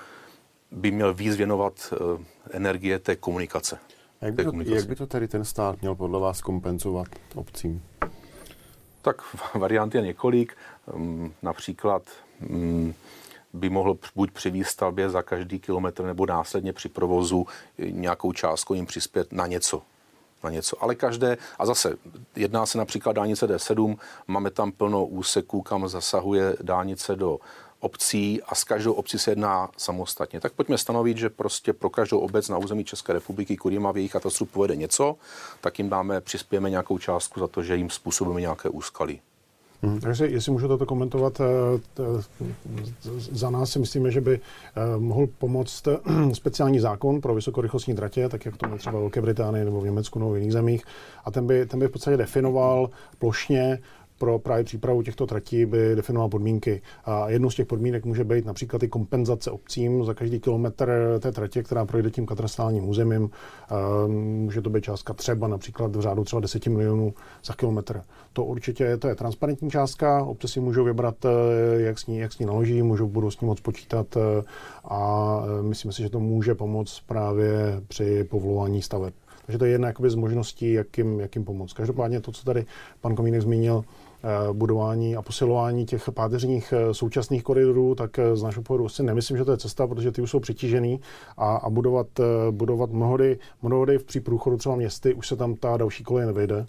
by 0.71 0.91
měl 0.91 1.13
víc 1.13 1.35
věnovat 1.35 1.93
uh, 1.93 2.21
energie 2.51 2.99
té 2.99 3.15
komunikace. 3.15 3.79
Jak 4.21 4.33
by, 4.33 4.43
to, 4.43 4.51
jak 4.65 4.87
by 4.87 4.95
to 4.95 5.07
tady 5.07 5.27
ten 5.27 5.45
stát 5.45 5.81
měl 5.81 5.95
podle 5.95 6.19
vás 6.19 6.41
kompenzovat 6.41 7.07
obcím? 7.35 7.83
Tak 9.01 9.21
variant 9.55 9.95
je 9.95 10.01
několik. 10.01 10.57
Um, 10.93 11.33
například 11.41 12.03
um, 12.49 12.93
by 13.53 13.69
mohl 13.69 13.97
buď 14.15 14.31
při 14.31 14.49
výstavbě 14.49 15.09
za 15.09 15.21
každý 15.21 15.59
kilometr 15.59 16.03
nebo 16.03 16.25
následně 16.25 16.73
při 16.73 16.89
provozu 16.89 17.47
nějakou 17.77 18.31
částku 18.31 18.73
jim 18.73 18.85
přispět 18.85 19.33
na 19.33 19.47
něco. 19.47 19.81
Na 20.43 20.49
něco. 20.49 20.83
Ale 20.83 20.95
každé, 20.95 21.37
a 21.59 21.65
zase 21.65 21.95
jedná 22.35 22.65
se 22.65 22.77
například 22.77 23.13
dálnice 23.13 23.47
D7, 23.47 23.97
máme 24.27 24.51
tam 24.51 24.71
plno 24.71 25.05
úseků, 25.05 25.61
kam 25.61 25.87
zasahuje 25.87 26.55
dálnice 26.61 27.15
do 27.15 27.39
obcí 27.79 28.41
a 28.41 28.55
s 28.55 28.63
každou 28.63 28.93
obcí 28.93 29.19
se 29.19 29.31
jedná 29.31 29.69
samostatně. 29.77 30.39
Tak 30.39 30.53
pojďme 30.53 30.77
stanovit, 30.77 31.17
že 31.17 31.29
prostě 31.29 31.73
pro 31.73 31.89
každou 31.89 32.19
obec 32.19 32.49
na 32.49 32.57
území 32.57 32.83
České 32.83 33.13
republiky, 33.13 33.57
kudy 33.57 33.79
má 33.79 33.91
v 33.91 33.97
jejich 33.97 34.11
katastru 34.11 34.45
povede 34.45 34.75
něco, 34.75 35.15
tak 35.61 35.79
jim 35.79 35.89
dáme, 35.89 36.21
přispějeme 36.21 36.69
nějakou 36.69 36.97
částku 36.97 37.39
za 37.39 37.47
to, 37.47 37.63
že 37.63 37.75
jim 37.75 37.89
způsobíme 37.89 38.41
nějaké 38.41 38.69
úskalí. 38.69 39.21
Hmm. 39.83 39.99
Takže 39.99 40.27
jestli 40.27 40.51
můžu 40.51 40.67
toto 40.67 40.85
komentovat, 40.85 41.41
eh, 41.41 42.03
za 43.31 43.49
nás 43.49 43.71
si 43.71 43.79
myslíme, 43.79 44.11
že 44.11 44.21
by 44.21 44.39
eh, 44.39 44.97
mohl 44.97 45.27
pomoct 45.37 45.87
eh, 45.87 45.97
speciální 46.33 46.79
zákon 46.79 47.21
pro 47.21 47.35
vysokorychlostní 47.35 47.95
tratě, 47.95 48.29
tak 48.29 48.45
jak 48.45 48.57
to 48.57 48.67
má 48.67 48.77
třeba 48.77 48.99
Velké 48.99 49.21
Británii 49.21 49.65
nebo 49.65 49.81
v 49.81 49.85
Německu 49.85 50.19
nebo 50.19 50.31
v 50.31 50.37
jiných 50.37 50.53
zemích. 50.53 50.85
A 51.25 51.31
ten 51.31 51.47
by, 51.47 51.65
ten 51.65 51.79
by 51.79 51.87
v 51.87 51.91
podstatě 51.91 52.17
definoval 52.17 52.89
plošně 53.19 53.79
pro 54.23 54.39
právě 54.39 54.63
přípravu 54.63 55.01
těchto 55.01 55.27
tratí 55.27 55.65
by 55.65 55.95
definoval 55.95 56.29
podmínky. 56.29 56.81
A 57.05 57.29
jednou 57.29 57.49
z 57.49 57.55
těch 57.55 57.67
podmínek 57.67 58.05
může 58.05 58.23
být 58.23 58.45
například 58.45 58.83
i 58.83 58.87
kompenzace 58.87 59.51
obcím 59.51 60.05
za 60.05 60.13
každý 60.13 60.39
kilometr 60.39 61.19
té 61.19 61.31
tratě, 61.31 61.63
která 61.63 61.85
projde 61.85 62.11
tím 62.11 62.25
katastrálním 62.25 62.89
územím. 62.89 63.29
Může 64.07 64.61
to 64.61 64.69
být 64.69 64.83
částka 64.83 65.13
třeba 65.13 65.47
například 65.47 65.95
v 65.95 66.01
řádu 66.01 66.23
třeba 66.23 66.39
10 66.39 66.67
milionů 66.67 67.13
za 67.45 67.53
kilometr. 67.53 68.01
To 68.33 68.43
určitě 68.43 68.97
to 68.97 69.07
je 69.07 69.15
transparentní 69.15 69.69
částka, 69.69 70.23
obce 70.23 70.47
si 70.47 70.59
můžou 70.59 70.83
vybrat, 70.83 71.25
eh, 71.25 71.81
jak 71.81 71.99
s 71.99 72.07
ní, 72.07 72.17
jak 72.17 72.33
s 72.33 72.39
ní 72.39 72.45
naloží, 72.45 72.81
můžou, 72.81 73.07
budou 73.07 73.31
s 73.31 73.41
ní 73.41 73.47
moc 73.47 73.61
počítat 73.61 74.17
eh, 74.17 74.43
a 74.85 75.41
eh, 75.59 75.63
myslím 75.63 75.91
si, 75.91 76.01
že 76.01 76.09
to 76.09 76.19
může 76.19 76.55
pomoct 76.55 76.99
právě 76.99 77.81
při 77.87 78.23
povolování 78.23 78.81
staveb. 78.81 79.13
Takže 79.45 79.57
to 79.57 79.65
je 79.65 79.71
jedna 79.71 79.91
z 80.07 80.15
možností, 80.15 80.73
jak 80.73 80.97
jim, 80.97 81.19
jak 81.19 81.35
jim 81.35 81.45
pomoct. 81.45 81.73
Každopádně 81.73 82.21
to, 82.21 82.31
co 82.31 82.45
tady 82.45 82.65
pan 83.01 83.15
Komínek 83.15 83.41
zmínil, 83.41 83.83
budování 84.53 85.15
a 85.15 85.21
posilování 85.21 85.85
těch 85.85 86.09
páteřních 86.13 86.73
eh, 86.73 86.93
současných 86.93 87.43
koridorů, 87.43 87.95
tak 87.95 88.19
eh, 88.19 88.35
z 88.35 88.43
našeho 88.43 88.63
pohledu 88.63 88.85
asi 88.85 89.03
nemyslím, 89.03 89.37
že 89.37 89.45
to 89.45 89.51
je 89.51 89.57
cesta, 89.57 89.87
protože 89.87 90.11
ty 90.11 90.21
už 90.21 90.29
jsou 90.31 90.39
přetížený 90.39 90.99
a, 91.37 91.55
a 91.55 91.69
budovat, 91.69 92.07
budovat 92.51 92.89
mnohdy, 92.89 93.39
mnohdy 93.61 93.97
v 93.97 94.03
příprůchodu 94.03 94.57
třeba 94.57 94.75
městy 94.75 95.13
už 95.13 95.27
se 95.27 95.35
tam 95.35 95.55
ta 95.55 95.77
další 95.77 96.03
kolej 96.03 96.25
nevejde. 96.25 96.65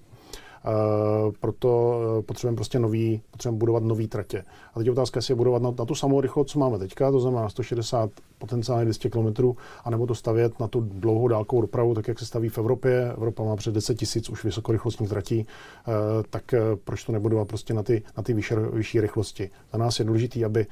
Uh, 0.65 1.33
proto 1.41 2.01
potřebujeme 2.27 2.57
prostě 2.57 2.79
nový, 2.79 3.23
potřebujeme 3.31 3.59
budovat 3.59 3.83
nový 3.83 4.09
tratě. 4.09 4.45
A 4.75 4.79
teď 4.79 4.87
je 4.87 4.93
otázka, 4.93 5.19
jestli 5.19 5.33
je 5.33 5.37
budovat 5.37 5.63
na, 5.63 5.75
na 5.79 5.85
tu 5.85 5.95
samou 5.95 6.21
rychlost, 6.21 6.49
co 6.49 6.59
máme 6.59 6.79
teďka, 6.79 7.11
to 7.11 7.21
znamená 7.21 7.49
160, 7.49 8.11
potenciálně 8.39 8.85
200 8.85 9.11
km, 9.11 9.53
anebo 9.85 10.07
to 10.07 10.15
stavět 10.15 10.61
na 10.61 10.69
tu 10.69 10.81
dlouhou 10.81 11.29
dálkovou 11.29 11.63
dopravu, 11.63 11.95
tak 11.95 12.09
jak 12.09 12.19
se 12.19 12.27
staví 12.27 12.49
v 12.49 12.59
Evropě. 12.59 13.13
Evropa 13.13 13.45
má 13.45 13.57
přes 13.57 13.75
10 13.75 13.95
tisíc 13.95 14.31
už 14.31 14.45
vysokorychlostních 14.45 15.09
tratí, 15.09 15.47
uh, 15.89 15.95
tak 16.31 16.55
proč 16.85 17.05
to 17.05 17.13
nebudovat 17.13 17.49
prostě 17.49 17.75
na 17.75 17.83
ty, 17.83 18.03
na 18.17 18.23
ty 18.23 18.35
vyšší, 18.35 18.55
vyšší 18.73 19.01
rychlosti. 19.01 19.51
Za 19.73 19.79
nás 19.79 19.99
je 19.99 20.05
důležitý, 20.05 20.45
aby 20.45 20.67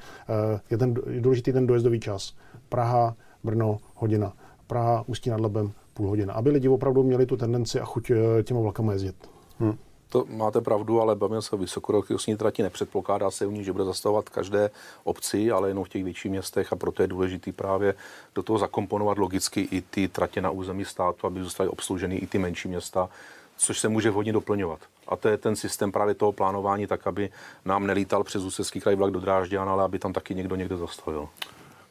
je, 0.69 0.77
ten, 0.77 0.93
je 1.09 1.21
důležitý 1.21 1.53
ten 1.53 1.67
dojezdový 1.67 1.99
čas. 1.99 2.33
Praha, 2.69 3.15
Brno, 3.43 3.77
hodina. 3.95 4.33
Praha, 4.67 5.03
Ústí 5.07 5.29
nad 5.29 5.39
Labem, 5.39 5.71
půl 5.93 6.07
hodina. 6.07 6.33
Aby 6.33 6.49
lidi 6.49 6.69
opravdu 6.69 7.03
měli 7.03 7.25
tu 7.25 7.37
tendenci 7.37 7.79
a 7.79 7.85
chuť 7.85 8.11
těma 8.43 8.59
vlakama 8.59 8.93
jezdit. 8.93 9.32
Hmm. 9.63 9.77
To 10.09 10.25
máte 10.29 10.61
pravdu, 10.61 11.01
ale 11.01 11.15
bavíme 11.15 11.41
se 11.41 11.55
o 11.55 11.57
vysokorychlostní 11.57 12.37
trati. 12.37 12.63
Nepředpokládá 12.63 13.31
se 13.31 13.45
u 13.45 13.51
ní, 13.51 13.63
že 13.63 13.71
bude 13.71 13.83
zastavovat 13.83 14.29
každé 14.29 14.69
obci, 15.03 15.51
ale 15.51 15.67
jenom 15.67 15.83
v 15.83 15.89
těch 15.89 16.03
větších 16.03 16.31
městech 16.31 16.73
a 16.73 16.75
proto 16.75 17.01
je 17.01 17.07
důležité 17.07 17.51
právě 17.51 17.95
do 18.35 18.43
toho 18.43 18.59
zakomponovat 18.59 19.17
logicky 19.17 19.61
i 19.61 19.81
ty 19.81 20.07
tratě 20.07 20.41
na 20.41 20.49
území 20.49 20.85
státu, 20.85 21.27
aby 21.27 21.43
zůstaly 21.43 21.69
obslouženy 21.69 22.15
i 22.15 22.27
ty 22.27 22.37
menší 22.37 22.67
města, 22.67 23.09
což 23.57 23.79
se 23.79 23.89
může 23.89 24.11
vhodně 24.11 24.33
doplňovat. 24.33 24.79
A 25.07 25.15
to 25.15 25.27
je 25.27 25.37
ten 25.37 25.55
systém 25.55 25.91
právě 25.91 26.13
toho 26.13 26.31
plánování, 26.31 26.87
tak 26.87 27.07
aby 27.07 27.29
nám 27.65 27.87
nelítal 27.87 28.23
přes 28.23 28.43
Ústecký 28.43 28.81
kraj 28.81 28.95
vlak 28.95 29.11
do 29.11 29.19
Drážďan, 29.19 29.69
ale 29.69 29.83
aby 29.83 29.99
tam 29.99 30.13
taky 30.13 30.35
někdo 30.35 30.55
někde 30.55 30.77
zastavil. 30.77 31.29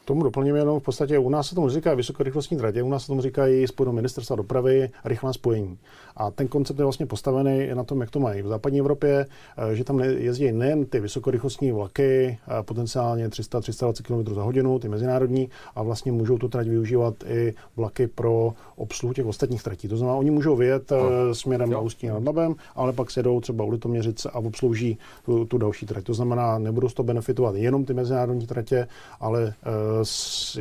Tomu 0.04 0.22
doplním 0.22 0.56
jenom 0.56 0.80
v 0.80 0.82
podstatě, 0.82 1.18
u 1.18 1.28
nás 1.28 1.46
se 1.46 1.54
tomu 1.54 1.68
říká 1.68 1.94
vysokorychlostní 1.94 2.56
tratě, 2.56 2.82
u 2.82 2.88
nás 2.88 3.02
se 3.02 3.08
tomu 3.08 3.20
říkají 3.20 3.66
spojeno 3.66 3.92
ministerstva 3.92 4.36
dopravy 4.36 4.90
rychlá 5.04 5.32
spojení. 5.32 5.78
A 6.16 6.30
ten 6.30 6.48
koncept 6.48 6.78
je 6.78 6.84
vlastně 6.84 7.06
postavený 7.06 7.68
na 7.74 7.84
tom, 7.84 8.00
jak 8.00 8.10
to 8.10 8.20
mají. 8.20 8.42
V 8.42 8.46
západní 8.46 8.78
Evropě, 8.78 9.26
eh, 9.56 9.76
že 9.76 9.84
tam 9.84 10.00
jezdí 10.00 10.52
nejen 10.52 10.84
ty 10.84 11.00
vysokorychlostní 11.00 11.72
vlaky, 11.72 12.38
eh, 12.48 12.62
potenciálně 12.62 13.28
300-320 13.28 14.06
km 14.06 14.34
za 14.34 14.42
hodinu, 14.42 14.78
ty 14.78 14.88
mezinárodní, 14.88 15.48
a 15.74 15.82
vlastně 15.82 16.12
můžou 16.12 16.38
tu 16.38 16.48
trať 16.48 16.66
využívat 16.66 17.14
i 17.26 17.54
vlaky 17.76 18.06
pro 18.06 18.52
obsluhu 18.76 19.14
těch 19.14 19.26
ostatních 19.26 19.62
tratí. 19.62 19.88
To 19.88 19.96
znamená, 19.96 20.18
oni 20.18 20.30
můžou 20.30 20.56
vyjet 20.56 20.90
no. 20.90 21.34
směrem 21.34 21.70
jo. 21.70 21.78
na 21.78 21.80
Ústí 21.80 22.06
nad 22.06 22.24
Labem, 22.24 22.54
ale 22.74 22.92
pak 22.92 23.10
sedou 23.10 23.40
třeba 23.40 23.64
u 23.64 23.70
Litoměřice 23.70 24.30
a 24.30 24.38
obslouží 24.38 24.98
tu, 25.24 25.44
tu 25.44 25.58
další 25.58 25.86
trať. 25.86 26.04
To 26.04 26.14
znamená, 26.14 26.58
nebudou 26.58 26.88
z 26.88 26.94
toho 26.94 27.04
benefitovat 27.04 27.54
jenom 27.54 27.84
ty 27.84 27.94
mezinárodní 27.94 28.46
tratě, 28.46 28.88
ale 29.20 29.54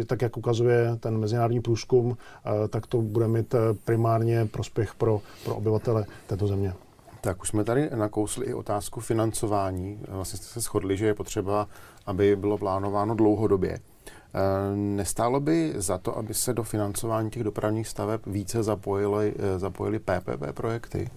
tak 0.06 0.22
jak 0.22 0.38
ukazuje 0.38 0.98
ten 1.00 1.18
mezinárodní 1.18 1.62
průzkum, 1.62 2.18
eh, 2.18 2.68
tak 2.68 2.88
to 2.88 3.02
bude 3.02 3.28
mít 3.28 3.54
eh, 3.54 3.60
primárně 3.86 4.46
prospěch 4.46 4.96
pro, 4.96 5.22
pro 5.46 5.56
obyvatele 5.56 6.06
této 6.28 6.48
země. 6.48 6.74
Tak 7.22 7.42
už 7.42 7.50
jsme 7.50 7.64
tady 7.64 7.90
nakousli 7.96 8.46
i 8.46 8.54
otázku 8.54 9.00
financování. 9.00 10.00
Vlastně 10.08 10.38
jste 10.38 10.48
se 10.48 10.60
shodli, 10.60 10.98
že 10.98 11.06
je 11.06 11.14
potřeba, 11.14 11.68
aby 12.06 12.36
bylo 12.36 12.58
plánováno 12.58 13.16
dlouhodobě. 13.16 13.72
Eh, 13.74 14.76
nestálo 14.76 15.40
by 15.40 15.74
za 15.76 15.98
to, 15.98 16.18
aby 16.18 16.34
se 16.34 16.54
do 16.54 16.64
financování 16.64 17.30
těch 17.30 17.44
dopravních 17.44 17.88
staveb 17.88 18.22
více 18.26 18.64
zapojily, 18.64 19.34
zapojily 19.58 20.00
PPP 20.00 20.54
projekty? 20.54 21.10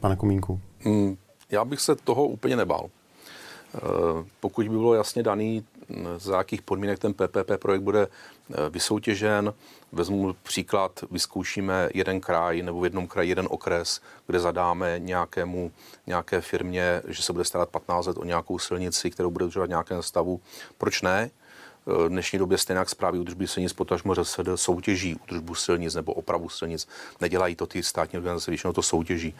Pane 0.00 0.16
Komínku. 0.16 0.60
Hmm, 0.80 1.16
já 1.50 1.64
bych 1.64 1.80
se 1.80 1.94
toho 1.94 2.24
úplně 2.24 2.56
nebál. 2.56 2.88
Pokud 4.40 4.68
by 4.68 4.76
bylo 4.76 4.94
jasně 4.94 5.22
daný, 5.22 5.64
za 6.16 6.38
jakých 6.38 6.62
podmínek 6.62 6.98
ten 6.98 7.14
PPP 7.14 7.50
projekt 7.58 7.82
bude 7.82 8.06
eh, 8.06 8.54
vysoutěžen. 8.70 9.54
Vezmu 9.92 10.36
příklad, 10.42 11.04
vyzkoušíme 11.10 11.88
jeden 11.94 12.20
kraj 12.20 12.62
nebo 12.62 12.80
v 12.80 12.84
jednom 12.84 13.06
kraji 13.06 13.28
jeden 13.28 13.46
okres, 13.50 14.00
kde 14.26 14.40
zadáme 14.40 14.98
nějakému, 14.98 15.72
nějaké 16.06 16.40
firmě, 16.40 17.02
že 17.08 17.22
se 17.22 17.32
bude 17.32 17.44
starat 17.44 17.68
15 17.68 18.06
let 18.06 18.18
o 18.18 18.24
nějakou 18.24 18.58
silnici, 18.58 19.10
kterou 19.10 19.30
bude 19.30 19.44
udržovat 19.44 19.66
v 19.66 19.68
nějakém 19.68 20.02
stavu. 20.02 20.40
Proč 20.78 21.02
ne? 21.02 21.30
V 21.86 22.08
dnešní 22.08 22.38
době 22.38 22.58
stejně 22.58 22.78
jak 22.78 22.90
zprávy 22.90 23.18
údržby 23.18 23.46
silnic, 23.46 23.72
potažmo 23.72 24.14
ŘSD 24.14 24.40
soutěží 24.54 25.14
údržbu 25.14 25.54
silnic 25.54 25.94
nebo 25.94 26.12
opravu 26.12 26.48
silnic. 26.48 26.88
Nedělají 27.20 27.56
to 27.56 27.66
ty 27.66 27.82
státní 27.82 28.18
organizace, 28.18 28.50
většinou 28.50 28.72
to 28.72 28.82
soutěží. 28.82 29.34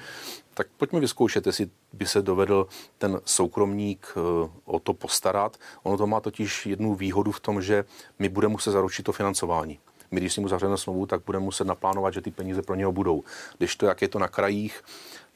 Tak 0.54 0.66
pojďme 0.76 1.00
vyzkoušet, 1.00 1.46
jestli 1.46 1.68
by 1.92 2.06
se 2.06 2.22
dovedl 2.22 2.66
ten 2.98 3.20
soukromník 3.24 4.14
eh, 4.16 4.50
o 4.64 4.78
to 4.78 4.94
postarat. 4.94 5.56
Ono 5.82 5.96
to 5.96 6.06
má 6.06 6.20
totiž 6.20 6.66
jednu 6.66 6.94
výhodu 6.94 7.32
v 7.32 7.40
tom, 7.40 7.62
že 7.62 7.84
my 8.18 8.28
budeme 8.28 8.52
muset 8.52 8.70
zaručit 8.70 9.02
to 9.02 9.12
financování. 9.12 9.78
My, 10.10 10.20
když 10.20 10.32
si 10.32 10.40
mu 10.40 10.48
zavřeme 10.48 10.76
smlouvu, 10.76 11.06
tak 11.06 11.20
budeme 11.26 11.44
muset 11.44 11.66
naplánovat, 11.66 12.14
že 12.14 12.20
ty 12.20 12.30
peníze 12.30 12.62
pro 12.62 12.74
něho 12.74 12.92
budou. 12.92 13.24
Když 13.58 13.76
to, 13.76 13.86
jak 13.86 14.02
je 14.02 14.08
to 14.08 14.18
na 14.18 14.28
krajích, 14.28 14.82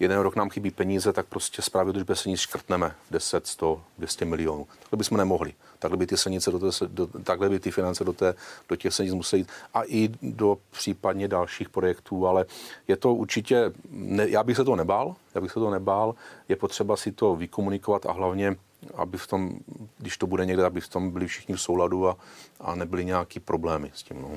jeden 0.00 0.18
rok 0.18 0.36
nám 0.36 0.50
chybí 0.50 0.70
peníze, 0.70 1.12
tak 1.12 1.26
prostě 1.26 1.62
zprávě 1.62 1.90
údržby 1.90 2.16
se 2.16 2.28
nic 2.28 2.40
škrtneme 2.40 2.94
10, 3.10 3.46
100, 3.46 3.82
200 3.98 4.24
milionů. 4.24 4.66
Takhle 4.80 4.96
bychom 4.96 5.18
nemohli. 5.18 5.54
Takhle 5.78 5.96
by 5.96 6.06
ty 6.06 6.16
silnice 6.16 6.50
do, 6.50 6.58
té, 6.58 6.66
do, 6.86 7.06
takhle 7.06 7.48
by 7.48 7.60
ty 7.60 7.70
finance 7.70 8.04
do, 8.04 8.12
té, 8.12 8.34
do 8.68 8.76
těch 8.76 8.94
silnic 8.94 9.14
musely 9.14 9.40
jít 9.40 9.48
a 9.74 9.82
i 9.86 10.08
do 10.22 10.58
případně 10.70 11.28
dalších 11.28 11.68
projektů, 11.68 12.26
ale 12.26 12.46
je 12.88 12.96
to 12.96 13.14
určitě, 13.14 13.72
ne, 13.90 14.28
já 14.28 14.42
bych 14.42 14.56
se 14.56 14.64
to 14.64 14.76
nebál, 14.76 15.14
já 15.34 15.40
bych 15.40 15.52
se 15.52 15.60
to 15.60 15.70
nebál, 15.70 16.14
je 16.48 16.56
potřeba 16.56 16.96
si 16.96 17.12
to 17.12 17.36
vykomunikovat 17.36 18.06
a 18.06 18.12
hlavně 18.12 18.56
aby 18.94 19.18
v 19.18 19.26
tom, 19.26 19.50
když 19.98 20.16
to 20.16 20.26
bude 20.26 20.46
někde, 20.46 20.64
aby 20.64 20.80
v 20.80 20.88
tom 20.88 21.10
byli 21.10 21.26
všichni 21.26 21.54
v 21.54 21.60
souladu 21.60 22.08
a, 22.08 22.16
a 22.60 22.74
nebyly 22.74 23.04
nějaký 23.04 23.40
problémy 23.40 23.90
s 23.94 24.02
tím. 24.02 24.16
No. 24.22 24.28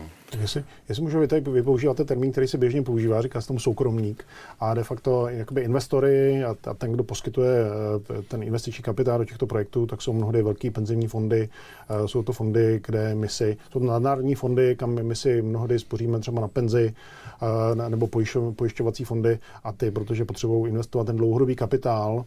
Jestli, 0.42 0.64
jestli 0.90 1.04
můžu, 1.04 1.20
vy, 1.20 1.28
tady, 1.28 1.52
vy 1.52 1.64
používáte 1.64 2.06
termín, 2.06 2.32
který 2.32 2.48
se 2.48 2.58
běžně 2.58 2.82
používá, 2.82 3.22
říká 3.22 3.42
se 3.42 3.48
tomu 3.48 3.60
soukromník, 3.60 4.26
a 4.60 4.74
de 4.74 4.84
facto 4.84 5.28
jakoby 5.28 5.62
investory 5.62 6.44
a, 6.44 6.56
a 6.64 6.74
ten, 6.74 6.92
kdo 6.92 7.04
poskytuje 7.04 7.66
eh, 8.20 8.22
ten 8.22 8.44
investiční 8.44 8.84
kapitál 8.84 9.18
do 9.18 9.26
těchto 9.26 9.48
projektů, 9.48 9.86
tak 9.86 10.02
jsou 10.02 10.14
mnohdy 10.14 10.44
velký 10.44 10.70
penzijní 10.72 11.08
fondy, 11.08 11.50
eh, 11.90 12.08
jsou 12.08 12.24
to 12.24 12.34
fondy, 12.34 12.82
kde 12.86 13.16
my 13.16 13.30
si, 13.30 13.58
jsou 13.72 13.80
to 13.80 13.86
nadnárodní 13.86 14.36
fondy, 14.36 14.76
kam 14.76 14.94
my 15.04 15.16
si 15.16 15.42
mnohdy 15.42 15.80
spoříme 15.80 16.20
třeba 16.20 16.42
na 16.42 16.48
penzi, 16.48 16.94
eh, 17.76 17.90
nebo 17.90 18.08
pojišťovací 18.56 19.04
fondy 19.04 19.40
a 19.64 19.72
ty, 19.72 19.92
protože 19.92 20.26
potřebují 20.26 20.72
investovat 20.72 21.04
ten 21.04 21.16
dlouhodobý 21.16 21.56
kapitál, 21.56 22.26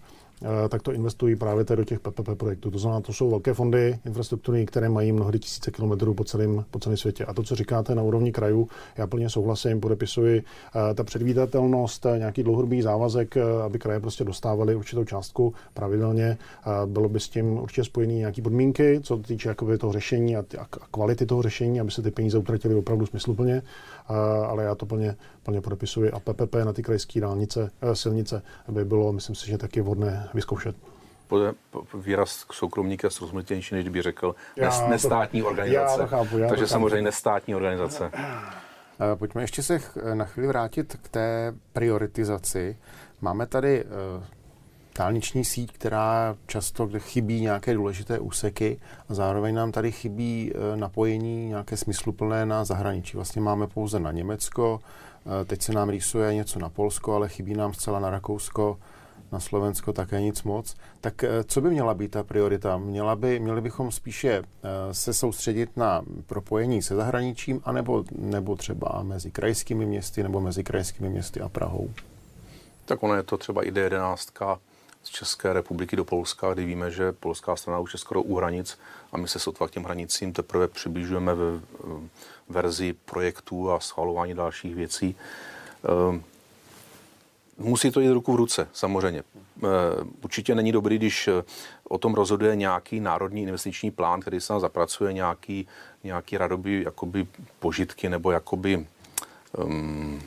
tak 0.69 0.83
to 0.83 0.93
investují 0.93 1.37
právě 1.37 1.65
do 1.65 1.85
těch 1.85 2.01
PPP 2.01 2.29
projektů. 2.37 2.71
To 2.71 2.79
znamená, 2.79 3.01
to 3.01 3.13
jsou 3.13 3.31
velké 3.31 3.55
fondy 3.55 3.99
infrastruktury, 4.07 4.67
které 4.67 4.89
mají 4.89 5.13
mnohdy 5.13 5.39
tisíce 5.39 5.71
kilometrů 5.71 6.15
po 6.15 6.25
celém, 6.25 6.65
po 6.71 6.79
celém 6.79 6.97
světě. 6.97 7.25
A 7.25 7.35
to, 7.35 7.43
co 7.43 7.55
říkáte 7.55 7.95
na 7.95 8.03
úrovni 8.03 8.33
krajů, 8.33 8.69
já 8.97 9.07
plně 9.07 9.31
souhlasím, 9.31 9.81
podepisuji 9.81 10.43
eh, 10.91 10.95
ta 10.95 11.05
předvídatelnost, 11.05 12.07
eh, 12.07 12.19
nějaký 12.19 12.43
dlouhodobý 12.43 12.83
závazek, 12.83 13.35
aby 13.65 13.79
kraje 13.79 14.01
prostě 14.01 14.25
dostávaly 14.25 14.75
určitou 14.75 15.05
částku 15.05 15.55
pravidelně. 15.75 16.39
Bylo 16.87 17.09
by 17.09 17.21
s 17.21 17.29
tím 17.29 17.59
určitě 17.59 17.85
spojený 17.85 18.19
nějaké 18.19 18.43
podmínky, 18.43 19.01
co 19.03 19.17
týče 19.17 19.49
jakoby 19.49 19.79
toho 19.79 19.93
řešení 19.93 20.37
a, 20.37 20.45
a 20.59 20.67
kvality 20.91 21.27
toho 21.27 21.43
řešení, 21.43 21.81
aby 21.81 21.91
se 21.91 22.03
ty 22.03 22.11
peníze 22.11 22.39
utratily 22.39 22.75
opravdu 22.75 23.07
smysluplně. 23.07 23.63
Ale 24.49 24.65
já 24.65 24.75
to 24.75 24.87
plně, 24.87 25.17
plně 25.43 25.61
podepisuji. 25.61 26.11
A 26.11 26.21
PPP 26.21 26.55
na 26.65 26.73
ty 26.73 26.83
krajské 26.83 27.21
dálnice, 27.21 27.71
silnice 27.93 28.43
by 28.69 28.85
bylo, 28.85 29.13
myslím 29.13 29.37
si, 29.37 29.47
že 29.47 29.59
taky 29.59 29.81
vhodné 29.81 30.26
vyzkoušet 30.35 30.77
výraz 31.95 32.47
soukromníka 32.53 33.11
srozumitelnější, 33.11 33.75
než 33.75 33.85
kdyby 33.85 34.03
řekl 34.03 34.35
já 34.57 34.89
nestátní 34.89 35.41
to, 35.41 35.47
organizace. 35.47 36.01
Já 36.01 36.07
to 36.07 36.17
chápu, 36.17 36.39
já 36.39 36.49
Takže 36.49 36.65
to 36.65 36.69
samozřejmě 36.69 36.97
chápu. 36.97 37.05
nestátní 37.05 37.55
organizace. 37.55 38.11
Eh, 38.15 39.17
pojďme 39.17 39.43
ještě 39.43 39.63
se 39.63 39.81
na 40.15 40.25
chvíli 40.25 40.49
vrátit 40.49 40.97
k 41.03 41.09
té 41.09 41.55
prioritizaci. 41.73 42.77
Máme 43.21 43.47
tady 43.47 43.85
uh, 43.85 43.91
dálniční 44.99 45.45
síť, 45.45 45.73
která 45.73 46.37
často 46.47 46.91
chybí 46.99 47.41
nějaké 47.41 47.75
důležité 47.75 48.19
úseky 48.19 48.81
a 49.09 49.15
zároveň 49.15 49.55
nám 49.55 49.73
tady 49.73 49.93
chybí 49.93 50.53
uh, 50.53 50.77
napojení 50.77 51.49
nějaké 51.49 51.77
smysluplné 51.77 52.47
na 52.47 52.65
zahraničí. 52.65 53.17
Vlastně 53.17 53.43
máme 53.43 53.67
pouze 53.67 54.01
na 54.01 54.13
Německo, 54.13 54.81
teď 55.47 55.63
se 55.63 55.73
nám 55.73 55.89
rýsuje 55.89 56.35
něco 56.35 56.59
na 56.59 56.69
Polsko, 56.69 57.15
ale 57.15 57.29
chybí 57.29 57.55
nám 57.55 57.75
zcela 57.75 58.01
na 58.01 58.11
Rakousko, 58.11 58.79
na 59.33 59.41
Slovensko 59.41 59.93
také 59.93 60.21
nic 60.21 60.43
moc. 60.43 60.77
Tak 61.01 61.25
eh, 61.25 61.45
co 61.45 61.61
by 61.61 61.71
měla 61.71 61.95
být 61.95 62.11
ta 62.11 62.23
priorita? 62.23 62.77
Měla 62.77 63.17
by, 63.17 63.39
měli 63.41 63.61
bychom 63.61 63.93
spíše 63.93 64.31
eh, 64.33 64.95
se 64.95 65.15
soustředit 65.15 65.77
na 65.77 66.03
propojení 66.27 66.83
se 66.83 66.97
zahraničím, 66.97 67.61
anebo 67.65 68.05
nebo 68.13 68.57
třeba 68.57 69.03
mezi 69.03 69.31
krajskými 69.31 69.87
městy 69.87 70.23
nebo 70.23 70.41
mezi 70.41 70.65
krajskými 70.65 71.09
městy 71.09 71.41
a 71.41 71.49
Prahou? 71.49 71.91
Tak 72.85 73.03
ono 73.03 73.15
je 73.15 73.23
to 73.23 73.37
třeba 73.37 73.63
i 73.63 73.71
D11 73.71 74.59
z 75.03 75.09
České 75.09 75.53
republiky 75.53 75.97
do 75.97 76.05
Polska, 76.05 76.55
kdy 76.55 76.65
víme, 76.65 76.91
že 76.91 77.13
polská 77.13 77.57
strana 77.57 77.79
už 77.79 77.93
je 77.93 77.99
skoro 77.99 78.23
u 78.23 78.37
hranic 78.37 78.79
a 79.13 79.17
my 79.17 79.29
se 79.29 79.39
sotva 79.39 79.69
k 79.69 79.71
těm 79.71 79.85
hranicím 79.85 80.33
teprve 80.33 80.69
přibližujeme 80.69 81.35
ve 81.35 81.61
verzi 82.49 82.95
projektů 83.05 83.71
a 83.71 83.81
schvalování 83.81 84.35
dalších 84.35 84.75
věcí. 84.75 85.17
Musí 87.59 87.91
to 87.91 88.01
jít 88.01 88.13
ruku 88.13 88.33
v 88.33 88.37
ruce, 88.37 88.69
samozřejmě. 88.73 89.23
Eh, 89.65 89.67
určitě 90.25 90.55
není 90.55 90.73
dobrý, 90.73 90.99
když 90.99 91.29
eh, 91.29 91.43
o 91.89 91.99
tom 91.99 92.15
rozhoduje 92.15 92.57
nějaký 92.57 93.01
národní 93.01 93.43
investiční 93.43 93.91
plán, 93.91 94.21
který 94.21 94.41
se 94.41 94.61
zapracuje 94.61 95.13
nějaký, 95.13 95.69
nějaký 96.05 96.39
radobý 96.39 96.83
jakoby 96.83 97.27
požitky 97.59 98.09
nebo 98.09 98.31
jakoby 98.31 98.87
um, 99.59 100.23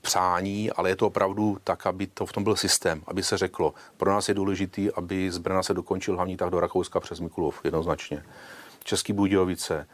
přání, 0.00 0.70
ale 0.70 0.88
je 0.88 0.96
to 0.96 1.06
opravdu 1.06 1.58
tak, 1.64 1.86
aby 1.86 2.06
to 2.06 2.26
v 2.26 2.32
tom 2.32 2.44
byl 2.44 2.56
systém, 2.56 3.02
aby 3.06 3.22
se 3.22 3.38
řeklo, 3.38 3.74
pro 3.96 4.10
nás 4.10 4.28
je 4.28 4.34
důležitý, 4.34 4.90
aby 4.92 5.30
z 5.30 5.38
Brna 5.38 5.62
se 5.62 5.74
dokončil 5.74 6.14
hlavní 6.16 6.36
tak 6.36 6.50
do 6.50 6.60
Rakouska 6.60 7.00
přes 7.00 7.20
Mikulov, 7.20 7.60
jednoznačně. 7.64 8.22
Český 8.84 9.12
Budějovice, 9.12 9.86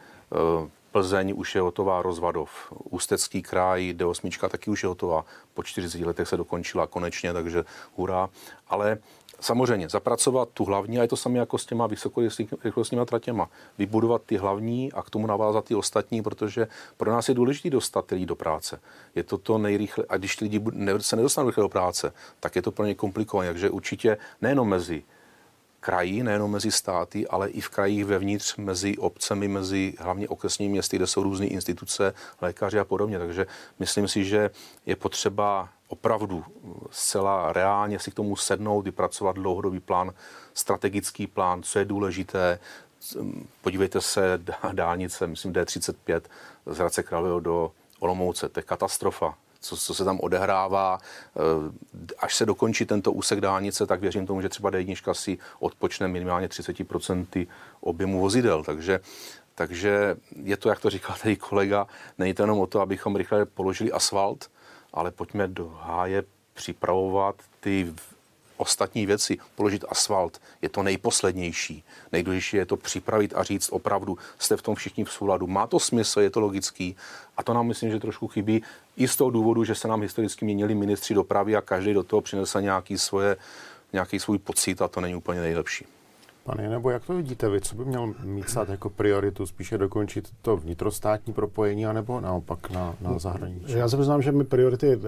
Plzeň 0.93 1.33
už 1.35 1.55
je 1.55 1.61
hotová, 1.61 2.01
Rozvadov, 2.01 2.49
Ústecký 2.69 3.41
kraj, 3.41 3.97
D8 3.97 4.49
taky 4.49 4.69
už 4.69 4.83
je 4.83 4.87
hotová. 4.87 5.25
Po 5.53 5.63
40 5.63 6.01
letech 6.01 6.27
se 6.27 6.37
dokončila 6.37 6.87
konečně, 6.87 7.33
takže 7.33 7.65
hurá. 7.95 8.29
Ale 8.67 8.97
samozřejmě 9.39 9.89
zapracovat 9.89 10.49
tu 10.53 10.65
hlavní, 10.65 10.99
a 10.99 11.01
je 11.01 11.07
to 11.07 11.17
samé 11.17 11.39
jako 11.39 11.57
s 11.57 11.65
těma 11.65 11.87
vysokorychlostníma 11.87 13.05
tratěma. 13.05 13.49
Vybudovat 13.77 14.21
ty 14.25 14.37
hlavní 14.37 14.91
a 14.93 15.01
k 15.01 15.09
tomu 15.09 15.27
navázat 15.27 15.65
ty 15.65 15.75
ostatní, 15.75 16.21
protože 16.21 16.67
pro 16.97 17.11
nás 17.11 17.29
je 17.29 17.35
důležité 17.35 17.69
dostat 17.69 18.11
lidi 18.11 18.25
do 18.25 18.35
práce. 18.35 18.79
Je 19.15 19.23
to 19.23 19.37
to 19.37 19.57
nejrychle, 19.57 20.05
a 20.09 20.17
když 20.17 20.41
lidi 20.41 20.61
se 20.99 21.15
nedostanou 21.15 21.47
rychle 21.47 21.61
do 21.61 21.69
práce, 21.69 22.13
tak 22.39 22.55
je 22.55 22.61
to 22.61 22.71
pro 22.71 22.85
ně 22.85 22.95
komplikované. 22.95 23.49
Takže 23.49 23.69
určitě 23.69 24.17
nejenom 24.41 24.69
mezi 24.69 25.03
kraji, 25.83 26.23
nejenom 26.23 26.51
mezi 26.51 26.71
státy, 26.71 27.27
ale 27.27 27.49
i 27.49 27.61
v 27.61 27.69
krajích 27.69 28.05
vevnitř, 28.05 28.55
mezi 28.57 28.97
obcemi, 28.97 29.47
mezi 29.47 29.93
hlavně 29.99 30.29
okresními 30.29 30.71
městy, 30.71 30.95
kde 30.95 31.07
jsou 31.07 31.23
různé 31.23 31.45
instituce, 31.45 32.13
lékaři 32.41 32.79
a 32.79 32.85
podobně. 32.85 33.19
Takže 33.19 33.47
myslím 33.79 34.07
si, 34.07 34.25
že 34.25 34.49
je 34.85 34.95
potřeba 34.95 35.69
opravdu 35.87 36.43
zcela 36.91 37.53
reálně 37.53 37.99
si 37.99 38.11
k 38.11 38.13
tomu 38.13 38.35
sednout, 38.35 38.81
vypracovat 38.81 39.35
dlouhodobý 39.35 39.79
plán, 39.79 40.13
strategický 40.53 41.27
plán, 41.27 41.63
co 41.63 41.79
je 41.79 41.85
důležité, 41.85 42.59
podívejte 43.61 44.01
se, 44.01 44.39
dálnice, 44.71 45.27
myslím 45.27 45.53
D35 45.53 46.21
z 46.65 46.77
Hradce 46.77 47.03
Králové 47.03 47.41
do 47.41 47.71
Olomouce, 47.99 48.49
to 48.49 48.59
je 48.59 48.63
katastrofa 48.63 49.37
co, 49.63 49.77
co 49.77 49.93
se 49.93 50.05
tam 50.05 50.19
odehrává. 50.19 50.99
Eh, 50.99 52.09
až 52.19 52.35
se 52.35 52.45
dokončí 52.45 52.85
tento 52.85 53.11
úsek 53.11 53.41
dálnice, 53.41 53.85
tak 53.85 54.01
věřím 54.01 54.27
tomu, 54.27 54.41
že 54.41 54.49
třeba 54.49 54.71
D1 54.71 55.13
si 55.13 55.37
odpočne 55.59 56.07
minimálně 56.07 56.47
30% 56.47 57.47
objemu 57.81 58.19
vozidel. 58.19 58.63
Takže 58.63 58.99
takže 59.55 60.15
je 60.43 60.57
to, 60.57 60.69
jak 60.69 60.79
to 60.79 60.89
říkal 60.89 61.15
tady 61.23 61.35
kolega, 61.35 61.87
není 62.17 62.33
to 62.33 62.43
jenom 62.43 62.59
o 62.59 62.67
to, 62.67 62.81
abychom 62.81 63.15
rychle 63.15 63.45
položili 63.45 63.91
asfalt, 63.91 64.51
ale 64.93 65.11
pojďme 65.11 65.47
do 65.47 65.69
háje 65.69 66.23
připravovat 66.53 67.35
ty 67.59 67.93
ostatní 68.57 69.05
věci, 69.05 69.37
položit 69.55 69.85
asfalt, 69.89 70.41
je 70.61 70.69
to 70.69 70.83
nejposlednější. 70.83 71.83
Nejdůležitější 72.11 72.57
je 72.57 72.65
to 72.65 72.77
připravit 72.77 73.33
a 73.35 73.43
říct 73.43 73.69
opravdu, 73.69 74.17
jste 74.39 74.57
v 74.57 74.61
tom 74.61 74.75
všichni 74.75 75.05
v 75.05 75.11
souladu. 75.11 75.47
Má 75.47 75.67
to 75.67 75.79
smysl, 75.79 76.19
je 76.19 76.29
to 76.29 76.39
logický. 76.39 76.95
A 77.37 77.43
to 77.43 77.53
nám 77.53 77.67
myslím, 77.67 77.91
že 77.91 77.99
trošku 77.99 78.27
chybí 78.27 78.63
i 78.97 79.07
z 79.07 79.15
toho 79.15 79.29
důvodu, 79.29 79.63
že 79.63 79.75
se 79.75 79.87
nám 79.87 80.01
historicky 80.01 80.45
měnili 80.45 80.75
ministři 80.75 81.13
dopravy 81.13 81.55
a 81.55 81.61
každý 81.61 81.93
do 81.93 82.03
toho 82.03 82.21
přinesl 82.21 82.61
nějaký, 82.61 82.97
svoje, 82.97 83.37
nějaký 83.93 84.19
svůj 84.19 84.37
pocit 84.37 84.81
a 84.81 84.87
to 84.87 85.01
není 85.01 85.15
úplně 85.15 85.41
nejlepší. 85.41 85.85
Pane, 86.43 86.69
nebo 86.69 86.89
jak 86.89 87.05
to 87.05 87.15
vidíte 87.15 87.49
vy? 87.49 87.61
Co 87.61 87.75
by 87.75 87.85
měl 87.85 88.13
mít 88.23 88.49
stát 88.49 88.69
jako 88.69 88.89
prioritu? 88.89 89.45
Spíše 89.45 89.77
dokončit 89.77 90.29
to 90.41 90.57
vnitrostátní 90.57 91.33
propojení, 91.33 91.85
anebo 91.85 92.21
naopak 92.21 92.71
na, 92.71 92.95
na 93.01 93.19
zahraničí? 93.19 93.71
Já 93.71 93.89
se 93.89 93.97
přiznám, 93.97 94.21
že 94.21 94.31
my 94.31 94.43
priority 94.43 94.99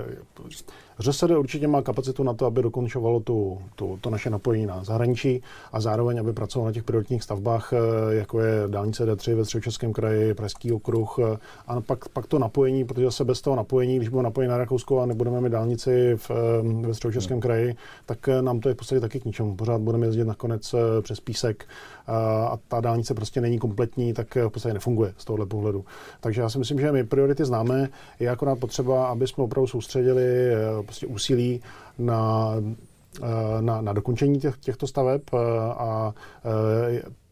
ŘSD 1.00 1.24
určitě 1.24 1.68
má 1.68 1.82
kapacitu 1.82 2.24
na 2.24 2.34
to, 2.34 2.46
aby 2.46 2.62
dokončovalo 2.62 3.20
tu, 3.20 3.62
tu, 3.76 3.98
to 4.02 4.10
naše 4.10 4.30
napojení 4.30 4.66
na 4.66 4.84
zahraničí 4.84 5.42
a 5.72 5.80
zároveň, 5.80 6.20
aby 6.20 6.34
pracovalo 6.34 6.70
na 6.70 6.74
těch 6.74 6.84
prioritních 6.84 7.24
stavbách, 7.24 7.74
eh, 7.74 8.16
jako 8.16 8.40
je 8.40 8.64
dálnice 8.68 9.06
D3 9.06 9.36
ve 9.36 9.46
Středočeském 9.46 9.94
kraji, 9.94 10.34
Pražský 10.34 10.72
okruh 10.72 11.20
eh, 11.20 11.38
a 11.68 11.82
pak, 11.82 12.10
pak 12.10 12.28
to 12.28 12.40
napojení, 12.40 12.86
protože 12.86 13.12
se 13.12 13.26
bez 13.26 13.42
toho 13.42 13.56
napojení, 13.56 13.96
když 13.96 14.10
budeme 14.10 14.24
napojení 14.24 14.52
na 14.52 14.58
Rakousko 14.58 15.00
a 15.00 15.06
nebudeme 15.06 15.42
mít 15.42 15.52
dálnici 15.52 16.14
v, 16.16 16.32
eh, 16.32 16.88
ve 16.88 16.94
Středočeském 16.94 17.36
hmm. 17.36 17.42
kraji, 17.42 17.76
tak 18.06 18.28
nám 18.42 18.60
to 18.60 18.70
je 18.70 18.76
v 18.76 18.78
podstatě 18.78 19.00
taky 19.00 19.20
k 19.20 19.26
ničemu. 19.26 19.56
Pořád 19.56 19.82
budeme 19.82 20.06
jezdit 20.06 20.26
nakonec 20.26 20.76
přes 21.02 21.20
písek 21.26 21.66
a 22.52 22.58
ta 22.68 22.82
dálnice 22.82 23.14
prostě 23.14 23.42
není 23.42 23.60
kompletní, 23.60 24.14
tak 24.14 24.36
v 24.36 24.50
podstatě 24.50 24.74
nefunguje 24.74 25.14
z 25.18 25.26
tohohle 25.26 25.46
pohledu. 25.46 25.86
Takže 26.20 26.42
já 26.42 26.50
si 26.50 26.60
myslím, 26.60 26.80
že 26.80 26.92
my 26.92 27.04
priority 27.04 27.46
známe, 27.46 27.90
je 28.20 28.30
akorát 28.30 28.60
potřeba, 28.60 29.08
aby 29.08 29.28
jsme 29.28 29.44
opravdu 29.44 29.68
soustředili 29.68 30.24
prostě 30.86 31.08
úsilí 31.08 31.62
na 31.98 32.52
na, 33.62 33.82
na 33.82 33.94
dokončení 33.94 34.40
těch, 34.40 34.58
těchto 34.58 34.88
staveb 34.88 35.22
a 35.70 36.14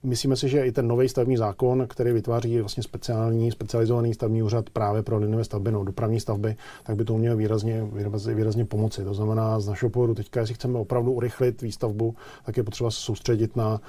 myslíme 0.03 0.35
si, 0.35 0.49
že 0.49 0.65
i 0.65 0.71
ten 0.71 0.87
nový 0.87 1.09
stavební 1.09 1.37
zákon, 1.37 1.85
který 1.89 2.11
vytváří 2.11 2.59
vlastně 2.59 2.83
speciální, 2.83 3.51
specializovaný 3.51 4.13
stavební 4.13 4.43
úřad 4.43 4.69
právě 4.69 5.03
pro 5.03 5.17
liniové 5.17 5.43
stavby, 5.43 5.71
no 5.71 5.83
dopravní 5.83 6.19
stavby, 6.19 6.55
tak 6.83 6.95
by 6.95 7.05
to 7.05 7.17
mělo 7.17 7.37
výrazně, 7.37 7.87
výrazně, 7.93 8.33
výrazně 8.33 8.65
pomoci. 8.65 9.03
To 9.03 9.13
znamená, 9.13 9.59
z 9.59 9.67
našeho 9.67 9.89
pohledu 9.89 10.15
teďka, 10.15 10.39
jestli 10.39 10.55
chceme 10.55 10.79
opravdu 10.79 11.11
urychlit 11.11 11.61
výstavbu, 11.61 12.15
tak 12.45 12.57
je 12.57 12.63
potřeba 12.63 12.91
se 12.91 13.01
soustředit 13.01 13.55
na, 13.55 13.81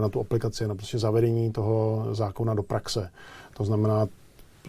na 0.00 0.08
tu 0.08 0.20
aplikaci, 0.20 0.66
na 0.66 0.74
prostě 0.74 0.98
zavedení 0.98 1.52
toho 1.52 2.06
zákona 2.12 2.54
do 2.54 2.62
praxe. 2.62 3.10
To 3.56 3.64
znamená, 3.64 4.06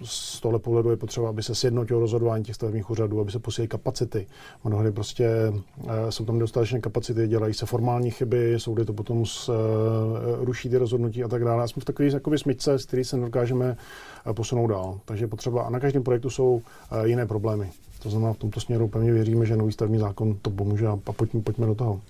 z 0.03 0.41
tohle 0.41 0.59
pohledu 0.59 0.89
je 0.89 0.97
potřeba, 0.97 1.29
aby 1.29 1.43
se 1.43 1.55
sjednotilo 1.55 1.99
rozhodování 1.99 2.43
těch 2.43 2.55
stavebních 2.55 2.89
úřadů, 2.89 3.19
aby 3.19 3.31
se 3.31 3.39
posílily 3.39 3.67
kapacity. 3.67 4.27
Mnohdy 4.63 4.91
prostě 4.91 5.25
e, 5.27 6.11
jsou 6.11 6.25
tam 6.25 6.39
dostatečné 6.39 6.79
kapacity, 6.79 7.27
dělají 7.27 7.53
se 7.53 7.65
formální 7.65 8.11
chyby, 8.11 8.53
soudy 8.57 8.85
to 8.85 8.93
potom 8.93 9.25
s, 9.25 9.49
e, 9.49 10.45
ruší 10.45 10.69
ty 10.69 10.77
rozhodnutí 10.77 11.23
a 11.23 11.27
tak 11.27 11.43
dále. 11.43 11.63
A 11.63 11.67
jsme 11.67 11.81
v 11.81 11.85
takové 11.85 12.09
jakoby 12.09 12.37
smyčce, 12.37 12.79
z 12.79 12.85
který 12.85 13.03
se 13.03 13.17
nedokážeme 13.17 13.77
e, 14.29 14.33
posunout 14.33 14.67
dál. 14.67 14.99
Takže 15.05 15.27
potřeba, 15.27 15.63
a 15.63 15.69
na 15.69 15.79
každém 15.79 16.03
projektu 16.03 16.29
jsou 16.29 16.61
e, 16.91 17.07
jiné 17.07 17.25
problémy. 17.25 17.71
To 18.03 18.09
znamená, 18.09 18.33
v 18.33 18.37
tomto 18.37 18.59
směru 18.59 18.87
pevně 18.87 19.13
věříme, 19.13 19.45
že 19.45 19.57
nový 19.57 19.71
stavební 19.71 19.99
zákon 19.99 20.37
to 20.41 20.49
pomůže 20.49 20.87
a 20.87 20.97
pojďme, 21.11 21.41
pojďme 21.41 21.65
do 21.65 21.75
toho. 21.75 22.01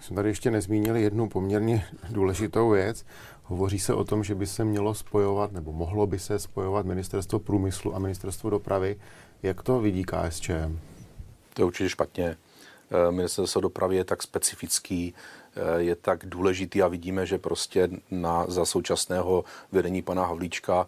Jsme 0.00 0.16
tady 0.16 0.28
ještě 0.28 0.50
nezmínili 0.50 1.02
jednu 1.02 1.28
poměrně 1.28 1.84
důležitou 2.10 2.70
věc. 2.70 3.04
Hovoří 3.48 3.78
se 3.78 3.94
o 3.94 4.04
tom, 4.04 4.24
že 4.24 4.34
by 4.34 4.46
se 4.46 4.64
mělo 4.64 4.94
spojovat, 4.94 5.52
nebo 5.52 5.72
mohlo 5.72 6.06
by 6.06 6.18
se 6.18 6.38
spojovat 6.38 6.86
ministerstvo 6.86 7.38
průmyslu 7.38 7.94
a 7.94 7.98
ministerstvo 7.98 8.50
dopravy. 8.50 8.96
Jak 9.42 9.62
to 9.62 9.80
vidí 9.80 10.04
KSČM? 10.04 10.78
To 11.54 11.62
je 11.62 11.64
určitě 11.64 11.88
špatně. 11.88 12.36
Eh, 12.90 13.12
ministerstvo 13.12 13.60
dopravy 13.60 13.96
je 13.96 14.04
tak 14.04 14.22
specifický, 14.22 15.14
je 15.76 15.96
tak 15.96 16.26
důležitý 16.26 16.82
a 16.82 16.88
vidíme, 16.88 17.26
že 17.26 17.38
prostě 17.38 17.88
na, 18.10 18.44
za 18.48 18.64
současného 18.64 19.44
vedení 19.72 20.02
pana 20.02 20.26
Havlíčka 20.26 20.86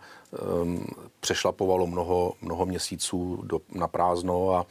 um, 0.62 0.86
přešlapovalo 1.20 1.86
mnoho, 1.86 2.32
mnoho 2.42 2.66
měsíců 2.66 3.42
do, 3.42 3.60
na 3.74 3.88
prázdno 3.88 4.54
a 4.54 4.66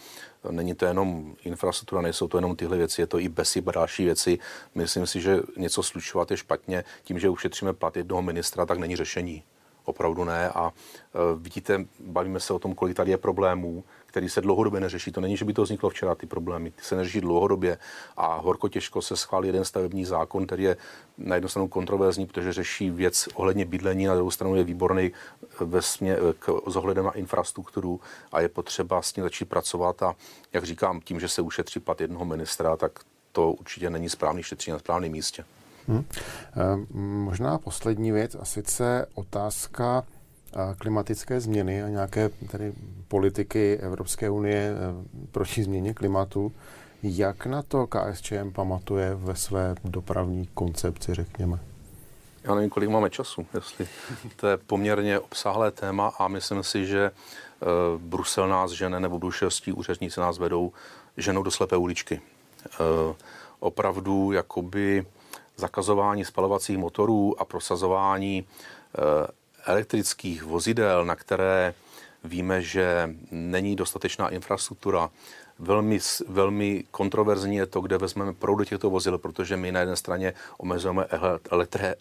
Není 0.51 0.75
to 0.75 0.85
jenom 0.85 1.35
infrastruktura, 1.43 2.01
nejsou 2.01 2.27
to 2.27 2.37
jenom 2.37 2.55
tyhle 2.55 2.77
věci, 2.77 3.01
je 3.01 3.07
to 3.07 3.19
i 3.19 3.29
BESIP 3.29 3.67
a 3.67 3.71
další 3.71 4.05
věci. 4.05 4.39
Myslím 4.75 5.07
si, 5.07 5.21
že 5.21 5.39
něco 5.57 5.83
slučovat 5.83 6.31
je 6.31 6.37
špatně. 6.37 6.83
Tím, 7.03 7.19
že 7.19 7.29
ušetříme 7.29 7.73
plat 7.73 7.97
jednoho 7.97 8.21
ministra, 8.21 8.65
tak 8.65 8.77
není 8.77 8.95
řešení. 8.95 9.43
Opravdu 9.85 10.23
ne. 10.23 10.49
A 10.49 10.71
e, 10.71 10.71
vidíte, 11.39 11.85
bavíme 11.99 12.39
se 12.39 12.53
o 12.53 12.59
tom, 12.59 12.75
kolik 12.75 12.97
tady 12.97 13.11
je 13.11 13.17
problémů 13.17 13.83
který 14.07 14.29
se 14.29 14.41
dlouhodobě 14.41 14.79
neřeší. 14.79 15.11
To 15.11 15.21
není, 15.21 15.37
že 15.37 15.45
by 15.45 15.53
to 15.53 15.63
vzniklo 15.63 15.89
včera, 15.89 16.15
ty 16.15 16.25
problémy. 16.25 16.71
Ty 16.71 16.81
se 16.81 16.95
neřeší 16.95 17.21
dlouhodobě 17.21 17.77
a 18.17 18.37
horko 18.37 18.69
těžko 18.69 19.01
se 19.01 19.17
schválí 19.17 19.47
jeden 19.47 19.65
stavební 19.65 20.05
zákon, 20.05 20.45
který 20.45 20.63
je 20.63 20.77
na 21.17 21.35
jednu 21.35 21.49
stranu 21.49 21.67
kontroverzní, 21.67 22.25
protože 22.25 22.53
řeší 22.53 22.89
věc 22.89 23.29
ohledně 23.33 23.65
bydlení, 23.65 24.05
na 24.05 24.15
druhou 24.15 24.31
stranu 24.31 24.55
je 24.55 24.63
výborný 24.63 25.11
ve 25.59 25.81
smě, 25.81 26.17
k, 26.39 26.61
s 26.67 26.75
ohledem 26.75 27.05
na 27.05 27.11
infrastrukturu 27.11 27.99
a 28.31 28.41
je 28.41 28.49
potřeba 28.49 29.01
s 29.01 29.15
ní 29.15 29.23
začít 29.23 29.45
pracovat 29.45 30.03
a 30.03 30.15
jak 30.53 30.63
říkám, 30.63 31.01
tím, 31.01 31.19
že 31.19 31.27
se 31.27 31.41
ušetří 31.41 31.79
plat 31.79 32.01
jednoho 32.01 32.25
ministra, 32.25 32.77
tak 32.77 32.99
to 33.31 33.51
určitě 33.51 33.89
není 33.89 34.09
správný 34.09 34.43
šetří 34.43 34.71
na 34.71 34.79
správném 34.79 35.11
místě. 35.11 35.45
Hmm. 35.87 36.05
Možná 37.23 37.57
poslední 37.57 38.11
věc 38.11 38.35
a 38.39 38.45
sice 38.45 39.05
otázka 39.13 40.03
klimatické 40.77 41.39
změny 41.39 41.83
a 41.83 41.89
nějaké 41.89 42.29
tedy 42.29 42.73
politiky 43.07 43.77
Evropské 43.77 44.29
unie 44.29 44.71
eh, 44.71 45.27
proti 45.31 45.63
změně 45.63 45.93
klimatu. 45.93 46.51
Jak 47.03 47.45
na 47.45 47.61
to 47.61 47.87
KSČM 47.87 48.51
pamatuje 48.51 49.15
ve 49.15 49.35
své 49.35 49.75
dopravní 49.83 50.49
koncepci, 50.53 51.13
řekněme? 51.13 51.59
Já 52.43 52.55
nevím, 52.55 52.69
kolik 52.69 52.89
máme 52.89 53.09
času, 53.09 53.45
jestli 53.53 53.87
to 54.35 54.47
je 54.47 54.57
poměrně 54.57 55.19
obsáhlé 55.19 55.71
téma 55.71 56.07
a 56.19 56.27
myslím 56.27 56.63
si, 56.63 56.85
že 56.85 57.11
uh, 57.11 58.01
Brusel 58.01 58.47
nás 58.47 58.71
žene 58.71 58.99
nebo 58.99 59.19
bruselští 59.19 59.71
úředníci 59.71 60.19
nás 60.19 60.37
vedou 60.37 60.71
ženou 61.17 61.43
do 61.43 61.51
slepé 61.51 61.77
uličky. 61.77 62.21
Uh, 62.79 63.15
opravdu 63.59 64.31
jakoby 64.31 65.05
zakazování 65.55 66.25
spalovacích 66.25 66.77
motorů 66.77 67.41
a 67.41 67.45
prosazování 67.45 68.45
elektrických 69.67 70.43
vozidel, 70.43 71.05
na 71.05 71.15
které 71.15 71.73
víme, 72.23 72.61
že 72.61 73.15
není 73.31 73.75
dostatečná 73.75 74.29
infrastruktura, 74.29 75.09
velmi, 75.59 75.99
velmi 76.27 76.83
kontroverzní 76.91 77.55
je 77.55 77.65
to, 77.65 77.81
kde 77.81 77.97
vezmeme 77.97 78.33
proud 78.33 78.55
do 78.55 78.65
těchto 78.65 78.89
vozidel, 78.89 79.17
protože 79.17 79.57
my 79.57 79.71
na 79.71 79.79
jedné 79.79 79.95
straně 79.95 80.33
omezujeme 80.57 81.05
elektré, 81.51 81.95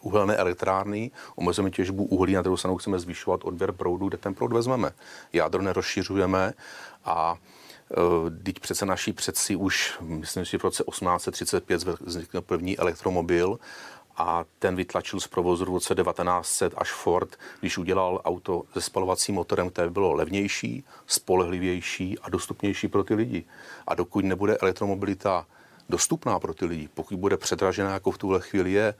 uhelné 0.00 0.36
elektrárny, 0.36 1.10
omezujeme 1.36 1.70
těžbu 1.70 2.04
uhlí, 2.04 2.34
na 2.34 2.42
druhou 2.42 2.56
stranu 2.56 2.76
chceme 2.76 2.98
zvyšovat 2.98 3.44
odběr 3.44 3.72
proudu, 3.72 4.08
kde 4.08 4.18
ten 4.18 4.34
proud 4.34 4.52
vezmeme. 4.52 4.92
Jádro 5.32 5.62
nerozšiřujeme 5.62 6.52
a 7.04 7.36
Teď 8.42 8.60
přece 8.60 8.86
naší 8.86 9.12
předci 9.12 9.56
už, 9.56 9.98
myslím 10.00 10.46
si, 10.46 10.58
v 10.58 10.64
roce 10.64 10.84
1835 10.90 11.84
vznikl 12.00 12.40
první 12.40 12.78
elektromobil 12.78 13.58
a 14.20 14.44
ten 14.58 14.76
vytlačil 14.76 15.20
z 15.20 15.28
provozu 15.28 15.64
v 15.64 15.68
roce 15.68 15.94
1900 15.94 16.74
až 16.76 16.92
Ford, 16.92 17.36
když 17.60 17.78
udělal 17.78 18.20
auto 18.24 18.62
se 18.72 18.80
spalovacím 18.80 19.34
motorem, 19.34 19.70
které 19.70 19.90
bylo 19.90 20.12
levnější, 20.12 20.84
spolehlivější 21.06 22.18
a 22.18 22.30
dostupnější 22.30 22.88
pro 22.88 23.04
ty 23.04 23.14
lidi. 23.14 23.44
A 23.86 23.94
dokud 23.94 24.24
nebude 24.24 24.56
elektromobilita 24.56 25.46
dostupná 25.88 26.38
pro 26.38 26.54
ty 26.54 26.64
lidi, 26.64 26.88
pokud 26.94 27.18
bude 27.18 27.36
předražená, 27.36 27.92
jako 27.92 28.10
v 28.10 28.18
tuhle 28.18 28.40
chvíli 28.40 28.72
je, 28.72 28.94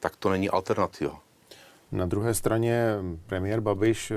tak 0.00 0.16
to 0.16 0.30
není 0.30 0.50
alternativa. 0.50 1.20
Na 1.92 2.06
druhé 2.06 2.34
straně 2.34 2.84
premiér 3.26 3.60
Babiš 3.60 4.10
eh, 4.10 4.16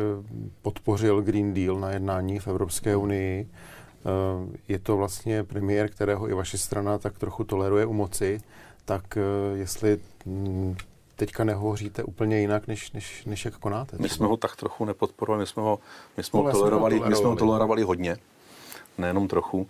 podpořil 0.61 1.21
Green 1.21 1.53
Deal 1.53 1.79
na 1.79 1.91
jednání 1.91 2.39
v 2.39 2.47
Evropské 2.47 2.95
unii. 2.95 3.49
Eh, 3.49 4.57
je 4.67 4.79
to 4.79 4.97
vlastně 4.97 5.43
premiér, 5.43 5.89
kterého 5.89 6.29
i 6.29 6.33
vaše 6.33 6.57
strana 6.57 6.97
tak 6.97 7.17
trochu 7.17 7.43
toleruje 7.43 7.85
u 7.85 7.93
moci 7.93 8.39
tak 8.87 9.17
eh, 9.17 9.21
jestli 9.57 9.99
mm, 10.25 10.75
teďka 11.15 11.43
nehovoříte 11.43 12.03
úplně 12.03 12.39
jinak, 12.39 12.67
než, 12.67 12.91
než, 12.91 13.25
než 13.25 13.45
jak 13.45 13.57
konáte. 13.57 13.97
My 13.99 14.09
jsme 14.09 14.27
ho 14.27 14.37
tak 14.37 14.55
trochu 14.55 14.85
nepodporovali, 14.85 15.41
my 15.41 15.47
jsme 15.47 15.63
ho, 15.63 15.79
my 16.17 16.23
jsme 16.23 16.39
ho, 16.39 16.51
tolerovali, 16.51 16.99
my 16.99 17.15
jsme 17.15 17.27
ho 17.27 17.35
tolerovali 17.35 17.83
hodně, 17.83 18.17
nejenom 18.97 19.27
trochu. 19.27 19.67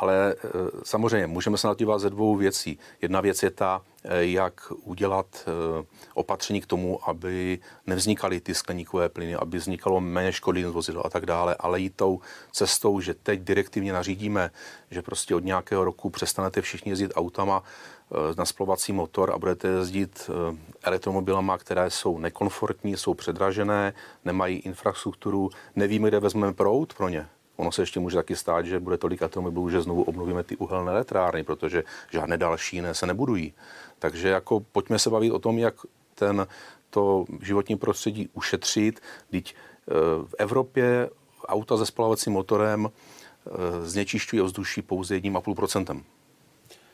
Ale 0.00 0.34
eh, 0.34 0.48
samozřejmě 0.82 1.26
můžeme 1.26 1.58
se 1.58 1.66
na 1.66 1.74
dívat 1.74 1.98
ze 1.98 2.10
dvou 2.10 2.36
věcí. 2.36 2.78
Jedna 3.02 3.20
věc 3.20 3.42
je 3.42 3.50
ta, 3.50 3.82
eh, 4.04 4.24
jak 4.24 4.72
udělat 4.82 5.26
eh, 5.46 5.84
opatření 6.14 6.60
k 6.60 6.66
tomu, 6.66 7.08
aby 7.08 7.58
nevznikaly 7.86 8.40
ty 8.40 8.54
skleníkové 8.54 9.08
plyny, 9.08 9.34
aby 9.34 9.58
vznikalo 9.58 10.00
méně 10.00 10.32
škody 10.32 10.64
z 10.64 10.68
vozidel 10.68 11.02
a 11.04 11.10
tak 11.10 11.26
dále, 11.26 11.56
ale 11.58 11.80
jít 11.80 11.96
tou 11.96 12.20
cestou, 12.52 13.00
že 13.00 13.14
teď 13.14 13.40
direktivně 13.40 13.92
nařídíme, 13.92 14.50
že 14.90 15.02
prostě 15.02 15.34
od 15.34 15.44
nějakého 15.44 15.84
roku 15.84 16.10
přestanete 16.10 16.60
všichni 16.60 16.92
jezdit 16.92 17.12
autama 17.14 17.62
na 18.36 18.44
splovací 18.44 18.92
motor 18.92 19.30
a 19.30 19.38
budete 19.38 19.68
jezdit 19.68 20.30
elektromobilama, 20.82 21.58
které 21.58 21.90
jsou 21.90 22.18
nekomfortní, 22.18 22.96
jsou 22.96 23.14
předražené, 23.14 23.92
nemají 24.24 24.58
infrastrukturu, 24.58 25.50
nevíme, 25.76 26.08
kde 26.08 26.20
vezmeme 26.20 26.52
prout 26.52 26.94
pro 26.94 27.08
ně. 27.08 27.28
Ono 27.60 27.72
se 27.72 27.82
ještě 27.82 28.00
může 28.00 28.16
taky 28.16 28.36
stát, 28.36 28.66
že 28.66 28.80
bude 28.80 28.98
tolik 28.98 29.22
automobilů, 29.22 29.70
že 29.70 29.82
znovu 29.82 30.02
obnovíme 30.02 30.42
ty 30.42 30.56
uhelné 30.56 30.92
elektrárny, 30.92 31.44
protože 31.44 31.84
žádné 32.10 32.38
další 32.38 32.76
jiné 32.76 32.94
se 32.94 33.06
nebudují. 33.06 33.54
Takže 33.98 34.28
jako 34.28 34.60
pojďme 34.60 34.98
se 34.98 35.10
bavit 35.10 35.30
o 35.30 35.38
tom, 35.38 35.58
jak 35.58 35.74
ten, 36.14 36.46
to 36.90 37.24
životní 37.42 37.76
prostředí 37.76 38.28
ušetřit. 38.32 39.00
Teď 39.30 39.54
v 40.24 40.34
Evropě 40.38 41.10
auta 41.46 41.76
se 41.76 41.86
spalovacím 41.86 42.32
motorem 42.32 42.88
eh, 42.88 43.50
znečišťují 43.86 44.42
ovzduší 44.42 44.82
pouze 44.82 45.14
jedním 45.14 45.36
a 45.36 45.40
půl 45.40 45.54
procentem 45.54 46.04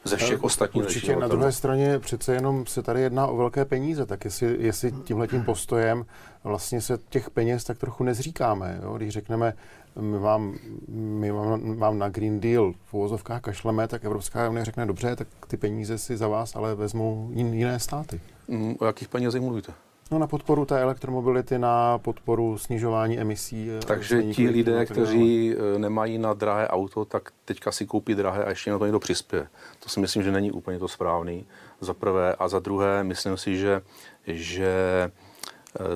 ze 0.04 0.16
všech 0.16 0.44
ostatních. 0.44 0.84
Určitě 0.84 1.16
na 1.16 1.28
druhé 1.28 1.52
straně 1.52 1.98
přece 1.98 2.34
jenom 2.34 2.66
se 2.66 2.82
tady 2.82 3.00
jedná 3.00 3.26
o 3.26 3.36
velké 3.36 3.64
peníze, 3.64 4.06
tak 4.06 4.24
jestli, 4.24 4.56
jestli 4.60 4.92
tímhletím 4.92 5.44
postojem 5.44 6.06
vlastně 6.44 6.80
se 6.80 6.98
těch 7.08 7.30
peněz 7.30 7.64
tak 7.64 7.78
trochu 7.78 8.04
nezříkáme. 8.04 8.80
Jo? 8.82 8.96
Když 8.96 9.12
řekneme, 9.12 9.54
my 10.00 10.18
vám, 10.18 10.54
my 10.88 11.30
vám, 11.30 11.76
vám 11.76 11.98
na 11.98 12.08
Green 12.08 12.40
Deal 12.40 12.72
v 12.84 12.94
uvozovkách 12.94 13.40
kašleme, 13.40 13.88
tak 13.88 14.04
Evropská 14.04 14.50
unie 14.50 14.64
řekne, 14.64 14.86
dobře, 14.86 15.16
tak 15.16 15.28
ty 15.46 15.56
peníze 15.56 15.98
si 15.98 16.16
za 16.16 16.28
vás 16.28 16.56
ale 16.56 16.74
vezmou 16.74 17.30
jiné 17.32 17.80
státy. 17.80 18.20
Mm, 18.48 18.74
o 18.78 18.86
jakých 18.86 19.08
penězích 19.08 19.42
mluvíte? 19.42 19.72
No 20.10 20.18
na 20.18 20.26
podporu 20.26 20.64
té 20.64 20.80
elektromobility, 20.80 21.58
na 21.58 21.98
podporu 21.98 22.58
snižování 22.58 23.18
emisí. 23.18 23.70
Eh, 23.70 23.86
Takže 23.86 24.22
ti 24.22 24.48
lidé, 24.48 24.86
kteří 24.86 25.54
eh, 25.54 25.78
nemají 25.78 26.18
na 26.18 26.34
drahé 26.34 26.68
auto, 26.68 27.04
tak 27.04 27.30
teďka 27.44 27.72
si 27.72 27.86
koupí 27.86 28.14
drahé 28.14 28.44
a 28.44 28.50
ještě 28.50 28.70
na 28.70 28.78
to 28.78 28.84
někdo 28.84 28.98
přispěje. 28.98 29.48
To 29.82 29.88
si 29.88 30.00
myslím, 30.00 30.22
že 30.22 30.32
není 30.32 30.52
úplně 30.52 30.78
to 30.78 30.88
správný, 30.88 31.46
za 31.80 31.94
prvé. 31.94 32.34
A 32.38 32.48
za 32.48 32.58
druhé, 32.58 33.04
myslím 33.04 33.36
si, 33.36 33.56
že, 33.56 33.82
že 34.26 34.72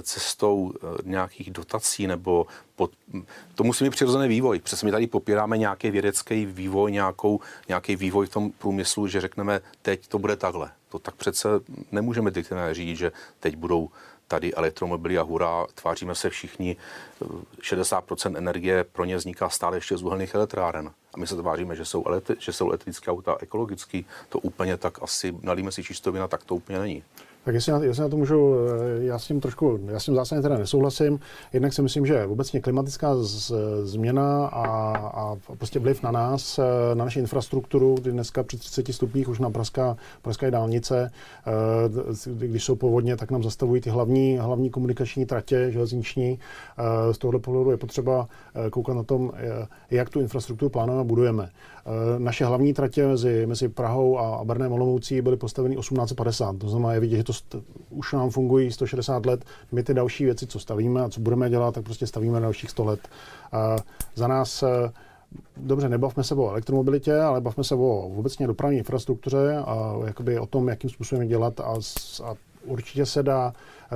cestou 0.02 0.72
nějakých 1.04 1.50
dotací 1.50 2.06
nebo 2.06 2.46
pod, 2.76 2.90
to 3.54 3.64
musí 3.64 3.84
být 3.84 3.90
přirozený 3.90 4.28
vývoj. 4.28 4.58
Přesně 4.58 4.86
my 4.86 4.92
tady 4.92 5.06
popíráme 5.06 5.58
nějaký 5.58 5.90
vědecký 5.90 6.46
vývoj, 6.46 6.92
nějakou, 6.92 7.40
nějaký 7.68 7.96
vývoj 7.96 8.26
v 8.26 8.30
tom 8.30 8.50
průmyslu, 8.50 9.06
že 9.06 9.20
řekneme, 9.20 9.60
teď 9.82 10.06
to 10.06 10.18
bude 10.18 10.36
takhle. 10.36 10.70
To 10.88 10.98
tak 10.98 11.14
přece 11.14 11.48
nemůžeme 11.92 12.30
diktivně 12.30 12.74
říct, 12.74 12.98
že 12.98 13.12
teď 13.40 13.56
budou 13.56 13.88
tady 14.30 14.54
elektromobily 14.54 15.18
a 15.18 15.22
hurá, 15.22 15.66
tváříme 15.74 16.14
se 16.14 16.30
všichni, 16.30 16.76
60% 17.60 18.36
energie 18.36 18.84
pro 18.84 19.04
ně 19.04 19.16
vzniká 19.16 19.48
stále 19.48 19.76
ještě 19.76 19.96
z 19.96 20.02
uhelných 20.02 20.34
elektráren. 20.34 20.90
A 21.14 21.18
my 21.18 21.26
se 21.26 21.36
tváříme, 21.36 21.76
že 21.76 21.84
jsou, 21.84 22.02
elektri- 22.02 22.36
že 22.38 22.52
jsou 22.52 22.68
elektrické 22.68 23.10
auta 23.10 23.36
ekologický, 23.40 24.06
to 24.28 24.38
úplně 24.38 24.76
tak 24.76 25.02
asi, 25.02 25.34
nalíme 25.42 25.72
si 25.72 25.84
čistovina, 25.84 26.28
tak 26.28 26.44
to 26.44 26.54
úplně 26.54 26.78
není. 26.78 27.02
Tak 27.44 27.54
jestli 27.54 27.72
na, 27.72 27.78
jestli 27.78 28.02
na 28.02 28.08
to 28.08 28.16
můžu, 28.16 28.54
eh, 28.54 29.04
já 29.04 29.18
s 29.18 29.26
tím 29.26 29.40
trošku, 29.40 29.80
já 29.86 30.00
s 30.00 30.04
tím 30.04 30.14
zásadně 30.14 30.42
teda 30.42 30.58
nesouhlasím. 30.58 31.20
Jednak 31.52 31.72
si 31.72 31.82
myslím, 31.82 32.06
že 32.06 32.26
obecně 32.26 32.60
klimatická 32.60 33.16
z, 33.16 33.52
změna 33.82 34.46
a, 34.46 34.96
a 34.96 35.36
prostě 35.58 35.78
vliv 35.78 36.02
na 36.02 36.10
nás, 36.10 36.58
eh, 36.58 36.94
na 36.94 37.04
naši 37.04 37.18
infrastrukturu, 37.18 37.94
kdy 37.94 38.12
dneska 38.12 38.42
při 38.42 38.56
30 38.56 38.92
stupních 38.92 39.28
už 39.28 39.38
na 39.38 39.50
praská, 39.50 39.96
praská 40.22 40.50
dálnice, 40.50 41.10
eh, 41.46 42.30
když 42.30 42.64
jsou 42.64 42.74
povodně, 42.74 43.16
tak 43.16 43.30
nám 43.30 43.42
zastavují 43.42 43.80
ty 43.80 43.90
hlavní, 43.90 44.38
hlavní 44.38 44.70
komunikační 44.70 45.26
tratě 45.26 45.70
železniční. 45.70 46.38
Z 47.12 47.18
tohohle 47.18 47.40
pohledu 47.40 47.70
je 47.70 47.76
potřeba 47.76 48.28
koukat 48.70 48.96
na 48.96 49.02
tom, 49.02 49.32
jak 49.90 50.10
tu 50.10 50.20
infrastrukturu 50.20 50.68
plánujeme 50.68 51.00
a 51.00 51.04
budujeme. 51.04 51.50
Naše 52.18 52.44
hlavní 52.44 52.74
tratě 52.74 53.06
mezi, 53.06 53.46
mezi 53.46 53.68
Prahou 53.68 54.18
a 54.18 54.44
Brnem 54.44 54.72
Olomoucí 54.72 55.22
byly 55.22 55.36
postaveny 55.36 55.76
1850. 55.76 56.58
To 56.58 56.68
znamená, 56.68 56.94
je 56.94 57.00
vidět, 57.00 57.16
že 57.16 57.24
to 57.30 57.58
st- 57.58 57.62
už 57.90 58.12
nám 58.12 58.30
fungují 58.30 58.72
160 58.72 59.26
let. 59.26 59.44
My 59.72 59.82
ty 59.82 59.94
další 59.94 60.24
věci, 60.24 60.46
co 60.46 60.58
stavíme 60.58 61.02
a 61.02 61.08
co 61.08 61.20
budeme 61.20 61.50
dělat, 61.50 61.74
tak 61.74 61.84
prostě 61.84 62.06
stavíme 62.06 62.40
dalších 62.40 62.70
100 62.70 62.84
let. 62.84 63.08
A 63.52 63.76
za 64.14 64.28
nás 64.28 64.62
eh, 64.62 64.92
dobře, 65.56 65.88
nebavme 65.88 66.24
se 66.24 66.34
o 66.34 66.50
elektromobilitě, 66.50 67.16
ale 67.16 67.40
bavme 67.40 67.64
se 67.64 67.74
o 67.74 67.98
obecně 67.98 68.46
dopravní 68.46 68.78
infrastruktuře 68.78 69.56
a 69.56 69.94
jakoby 70.06 70.38
o 70.38 70.46
tom, 70.46 70.68
jakým 70.68 70.90
způsobem 70.90 71.28
dělat 71.28 71.60
a, 71.60 71.74
a 72.24 72.34
určitě 72.64 73.06
se 73.06 73.22
dá 73.22 73.52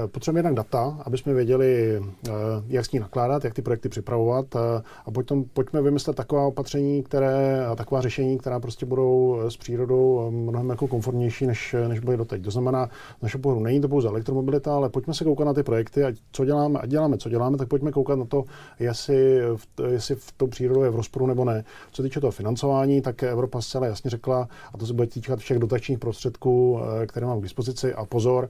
potřebujeme 0.06 0.38
jednak 0.48 0.54
data, 0.54 0.98
aby 1.04 1.18
jsme 1.18 1.34
věděli, 1.34 2.00
eh, 2.28 2.30
jak 2.66 2.86
s 2.86 2.92
ní 2.92 2.98
nakládat, 2.98 3.44
jak 3.44 3.54
ty 3.54 3.62
projekty 3.62 3.88
připravovat 3.88 4.46
eh, 4.56 4.82
a 5.06 5.10
potom 5.10 5.44
pojďme 5.44 5.82
vymyslet 5.82 6.16
taková 6.16 6.46
opatření, 6.46 7.02
které, 7.02 7.66
a 7.66 7.76
taková 7.76 8.00
řešení, 8.00 8.38
která 8.38 8.60
prostě 8.60 8.86
budou 8.86 9.40
s 9.48 9.56
přírodou 9.56 10.30
mnohem 10.30 10.70
jako 10.70 10.88
komfortnější, 10.88 11.46
než, 11.46 11.74
než 11.88 12.00
byly 12.00 12.16
doteď. 12.16 12.44
To 12.44 12.50
znamená, 12.50 12.88
z 13.18 13.22
našeho 13.22 13.42
pohledu 13.42 13.64
není 13.64 13.80
to 13.80 13.88
pouze 13.88 14.08
elektromobilita, 14.08 14.74
ale 14.74 14.88
pojďme 14.88 15.14
se 15.14 15.24
koukat 15.24 15.46
na 15.46 15.54
ty 15.54 15.62
projekty 15.62 16.04
a 16.04 16.12
co 16.32 16.44
děláme, 16.44 16.78
a 16.78 16.86
děláme, 16.86 17.18
co 17.18 17.28
děláme, 17.28 17.58
tak 17.58 17.68
pojďme 17.68 17.92
koukat 17.92 18.18
na 18.18 18.24
to, 18.24 18.44
jestli 18.78 19.40
jestli 19.88 20.14
v 20.14 20.32
tom 20.32 20.50
přírodou 20.50 20.82
je 20.82 20.90
v 20.90 20.96
rozporu 20.96 21.26
nebo 21.26 21.44
ne. 21.44 21.64
Co 21.92 22.02
týče 22.02 22.20
toho 22.20 22.30
financování, 22.30 23.00
tak 23.00 23.22
Evropa 23.22 23.60
zcela 23.60 23.86
jasně 23.86 24.10
řekla, 24.10 24.48
a 24.74 24.78
to 24.78 24.86
se 24.86 24.94
bude 24.94 25.06
týkat 25.06 25.38
všech 25.38 25.58
dotačních 25.58 25.98
prostředků, 25.98 26.80
které 27.06 27.26
mám 27.26 27.40
k 27.40 27.42
dispozici, 27.42 27.94
a 27.94 28.04
pozor, 28.04 28.48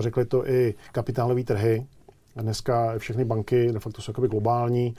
řekli 0.00 0.24
to 0.24 0.48
i 0.48 0.74
kapitálové 0.92 1.44
trhy. 1.44 1.86
Dneska 2.36 2.98
všechny 2.98 3.24
banky 3.24 3.72
de 3.72 3.80
facto 3.80 4.02
jsou 4.02 4.10
jakoby 4.10 4.28
globální, 4.28 4.94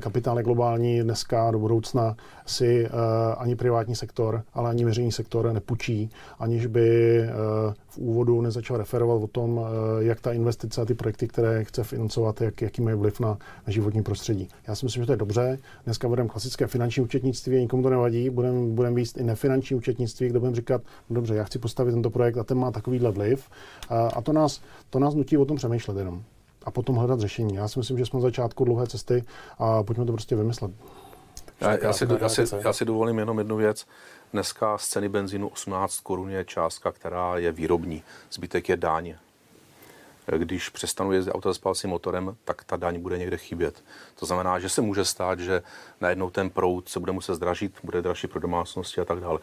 kapitál 0.00 0.38
je 0.38 0.44
globální, 0.44 1.02
dneska 1.02 1.50
do 1.50 1.58
budoucna 1.58 2.16
si 2.46 2.84
uh, 2.84 2.90
ani 3.38 3.56
privátní 3.56 3.96
sektor, 3.96 4.42
ale 4.54 4.70
ani 4.70 4.84
veřejný 4.84 5.12
sektor 5.12 5.52
nepůjčí, 5.52 6.10
aniž 6.38 6.66
by 6.66 7.20
uh, 7.20 7.74
v 7.88 7.98
úvodu 7.98 8.40
nezačal 8.40 8.76
referovat 8.76 9.22
o 9.22 9.26
tom, 9.26 9.60
jak 9.98 10.20
ta 10.20 10.32
investice 10.32 10.82
a 10.82 10.84
ty 10.84 10.94
projekty, 10.94 11.28
které 11.28 11.64
chce 11.64 11.84
financovat, 11.84 12.40
jak, 12.40 12.62
jaký 12.62 12.82
mají 12.82 12.96
vliv 12.96 13.20
na, 13.20 13.38
životní 13.66 14.02
prostředí. 14.02 14.48
Já 14.68 14.74
si 14.74 14.86
myslím, 14.86 15.02
že 15.02 15.06
to 15.06 15.12
je 15.12 15.16
dobře. 15.16 15.58
Dneska 15.84 16.08
budeme 16.08 16.28
klasické 16.28 16.66
finanční 16.66 17.02
účetnictví, 17.02 17.60
nikomu 17.60 17.82
to 17.82 17.90
nevadí, 17.90 18.30
budeme 18.30 18.66
budem 18.66 18.94
víc 18.94 19.16
i 19.16 19.22
nefinanční 19.22 19.76
účetnictví, 19.76 20.28
kde 20.28 20.38
budeme 20.38 20.56
říkat, 20.56 20.82
no 21.10 21.14
dobře, 21.14 21.34
já 21.34 21.44
chci 21.44 21.58
postavit 21.58 21.92
tento 21.92 22.10
projekt 22.10 22.36
a 22.36 22.44
ten 22.44 22.58
má 22.58 22.70
takovýhle 22.70 23.10
vliv. 23.10 23.50
A 23.88 24.22
to 24.22 24.32
nás, 24.32 24.60
to 24.90 24.98
nás 24.98 25.14
nutí 25.14 25.36
o 25.36 25.44
tom 25.44 25.56
přemýšlet 25.56 25.96
jenom 25.96 26.22
a 26.64 26.70
potom 26.70 26.96
hledat 26.96 27.20
řešení. 27.20 27.54
Já 27.54 27.68
si 27.68 27.78
myslím, 27.78 27.98
že 27.98 28.06
jsme 28.06 28.16
na 28.16 28.22
začátku 28.22 28.64
dlouhé 28.64 28.86
cesty 28.86 29.24
a 29.58 29.82
pojďme 29.82 30.04
to 30.04 30.12
prostě 30.12 30.36
vymyslet. 30.36 30.70
Já, 31.60 31.78
já, 31.82 31.92
si, 31.92 32.06
já, 32.20 32.28
si, 32.28 32.44
já 32.64 32.72
si 32.72 32.84
dovolím 32.84 33.18
jenom 33.18 33.38
jednu 33.38 33.56
věc. 33.56 33.86
Dneska 34.32 34.78
z 34.78 34.88
ceny 34.88 35.08
benzínu 35.08 35.48
18 35.48 36.00
korun 36.00 36.30
je 36.30 36.44
částka, 36.44 36.92
která 36.92 37.36
je 37.36 37.52
výrobní. 37.52 38.02
Zbytek 38.32 38.68
je 38.68 38.76
dáň. 38.76 39.14
Když 40.36 40.68
přestanu 40.68 41.12
jezdit 41.12 41.32
auta 41.32 41.52
s 41.52 41.56
spalacím 41.56 41.90
motorem, 41.90 42.36
tak 42.44 42.64
ta 42.64 42.76
daň 42.76 43.00
bude 43.00 43.18
někde 43.18 43.36
chybět. 43.36 43.84
To 44.14 44.26
znamená, 44.26 44.58
že 44.58 44.68
se 44.68 44.80
může 44.80 45.04
stát, 45.04 45.40
že 45.40 45.62
najednou 46.00 46.30
ten 46.30 46.50
proud 46.50 46.88
se 46.88 47.00
bude 47.00 47.12
muset 47.12 47.34
zdražit, 47.34 47.72
bude 47.82 48.02
dražší 48.02 48.26
pro 48.26 48.40
domácnosti 48.40 49.00
a 49.00 49.04
tak 49.04 49.20
dále 49.20 49.38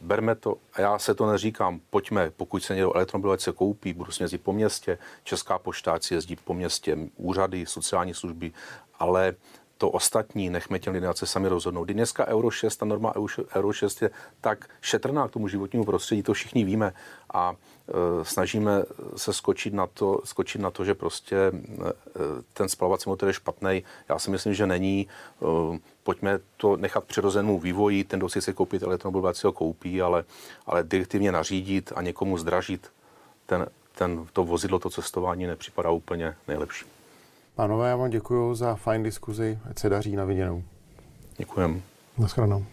berme 0.00 0.34
to, 0.34 0.56
a 0.72 0.80
já 0.80 0.98
se 0.98 1.14
to 1.14 1.30
neříkám, 1.30 1.80
pojďme, 1.90 2.30
pokud 2.36 2.62
se 2.62 2.74
někdo 2.74 2.94
elektromobil 2.94 3.38
se 3.38 3.52
koupí, 3.52 3.92
budu 3.92 4.12
si 4.12 4.22
jezdit 4.22 4.38
po 4.38 4.52
městě, 4.52 4.98
Česká 5.24 5.58
pošta 5.58 5.98
jezdí 6.10 6.36
po 6.36 6.54
městě, 6.54 6.98
úřady, 7.16 7.66
sociální 7.66 8.14
služby, 8.14 8.52
ale 8.98 9.34
to 9.78 9.90
ostatní 9.90 10.50
nechme 10.50 10.78
těm 10.78 10.92
lidem 10.92 11.14
se 11.14 11.26
sami 11.26 11.48
rozhodnout. 11.48 11.84
Kdy 11.84 11.94
dneska 11.94 12.26
Euro 12.26 12.50
6, 12.50 12.76
ta 12.76 12.86
norma 12.86 13.14
Euro 13.54 13.72
6 13.72 14.02
je 14.02 14.10
tak 14.40 14.70
šetrná 14.80 15.28
k 15.28 15.30
tomu 15.30 15.48
životnímu 15.48 15.84
prostředí, 15.84 16.22
to 16.22 16.32
všichni 16.32 16.64
víme 16.64 16.92
a 17.32 17.54
e, 17.88 18.24
snažíme 18.24 18.82
se 19.16 19.32
skočit 19.32 19.74
na, 19.74 19.86
to, 19.86 20.20
skočit 20.24 20.60
na 20.60 20.70
to, 20.70 20.84
že 20.84 20.94
prostě 20.94 21.36
e, 21.36 21.52
ten 22.52 22.68
spalovací 22.68 23.08
motor 23.08 23.28
je 23.28 23.32
špatný. 23.32 23.82
Já 24.08 24.18
si 24.18 24.30
myslím, 24.30 24.54
že 24.54 24.66
není. 24.66 25.08
E, 25.74 25.78
pojďme 26.02 26.38
to 26.56 26.76
nechat 26.76 27.04
přirozenému 27.04 27.58
vývoji, 27.58 28.04
ten, 28.04 28.18
kdo 28.18 28.28
si 28.28 28.40
chce 28.40 28.52
koupit 28.52 28.82
elektromobil, 28.82 29.34
si 29.34 29.46
ho 29.46 29.52
koupí, 29.52 30.02
ale, 30.02 30.24
ale 30.66 30.82
direktivně 30.82 31.32
nařídit 31.32 31.92
a 31.96 32.02
někomu 32.02 32.38
zdražit 32.38 32.90
ten, 33.46 33.66
ten, 33.94 34.26
to 34.32 34.44
vozidlo, 34.44 34.78
to 34.78 34.90
cestování 34.90 35.46
nepřipadá 35.46 35.90
úplně 35.90 36.36
nejlepší. 36.48 36.97
Pánové, 37.58 37.88
já 37.88 37.96
vám 37.96 38.10
děkuji 38.10 38.54
za 38.54 38.74
fajn 38.74 39.02
diskuzi, 39.02 39.58
ať 39.70 39.78
se 39.78 39.88
daří 39.88 40.16
na 40.16 40.24
viděnou. 40.24 40.62
Děkujem. 41.36 41.82
Naschledanou. 42.18 42.64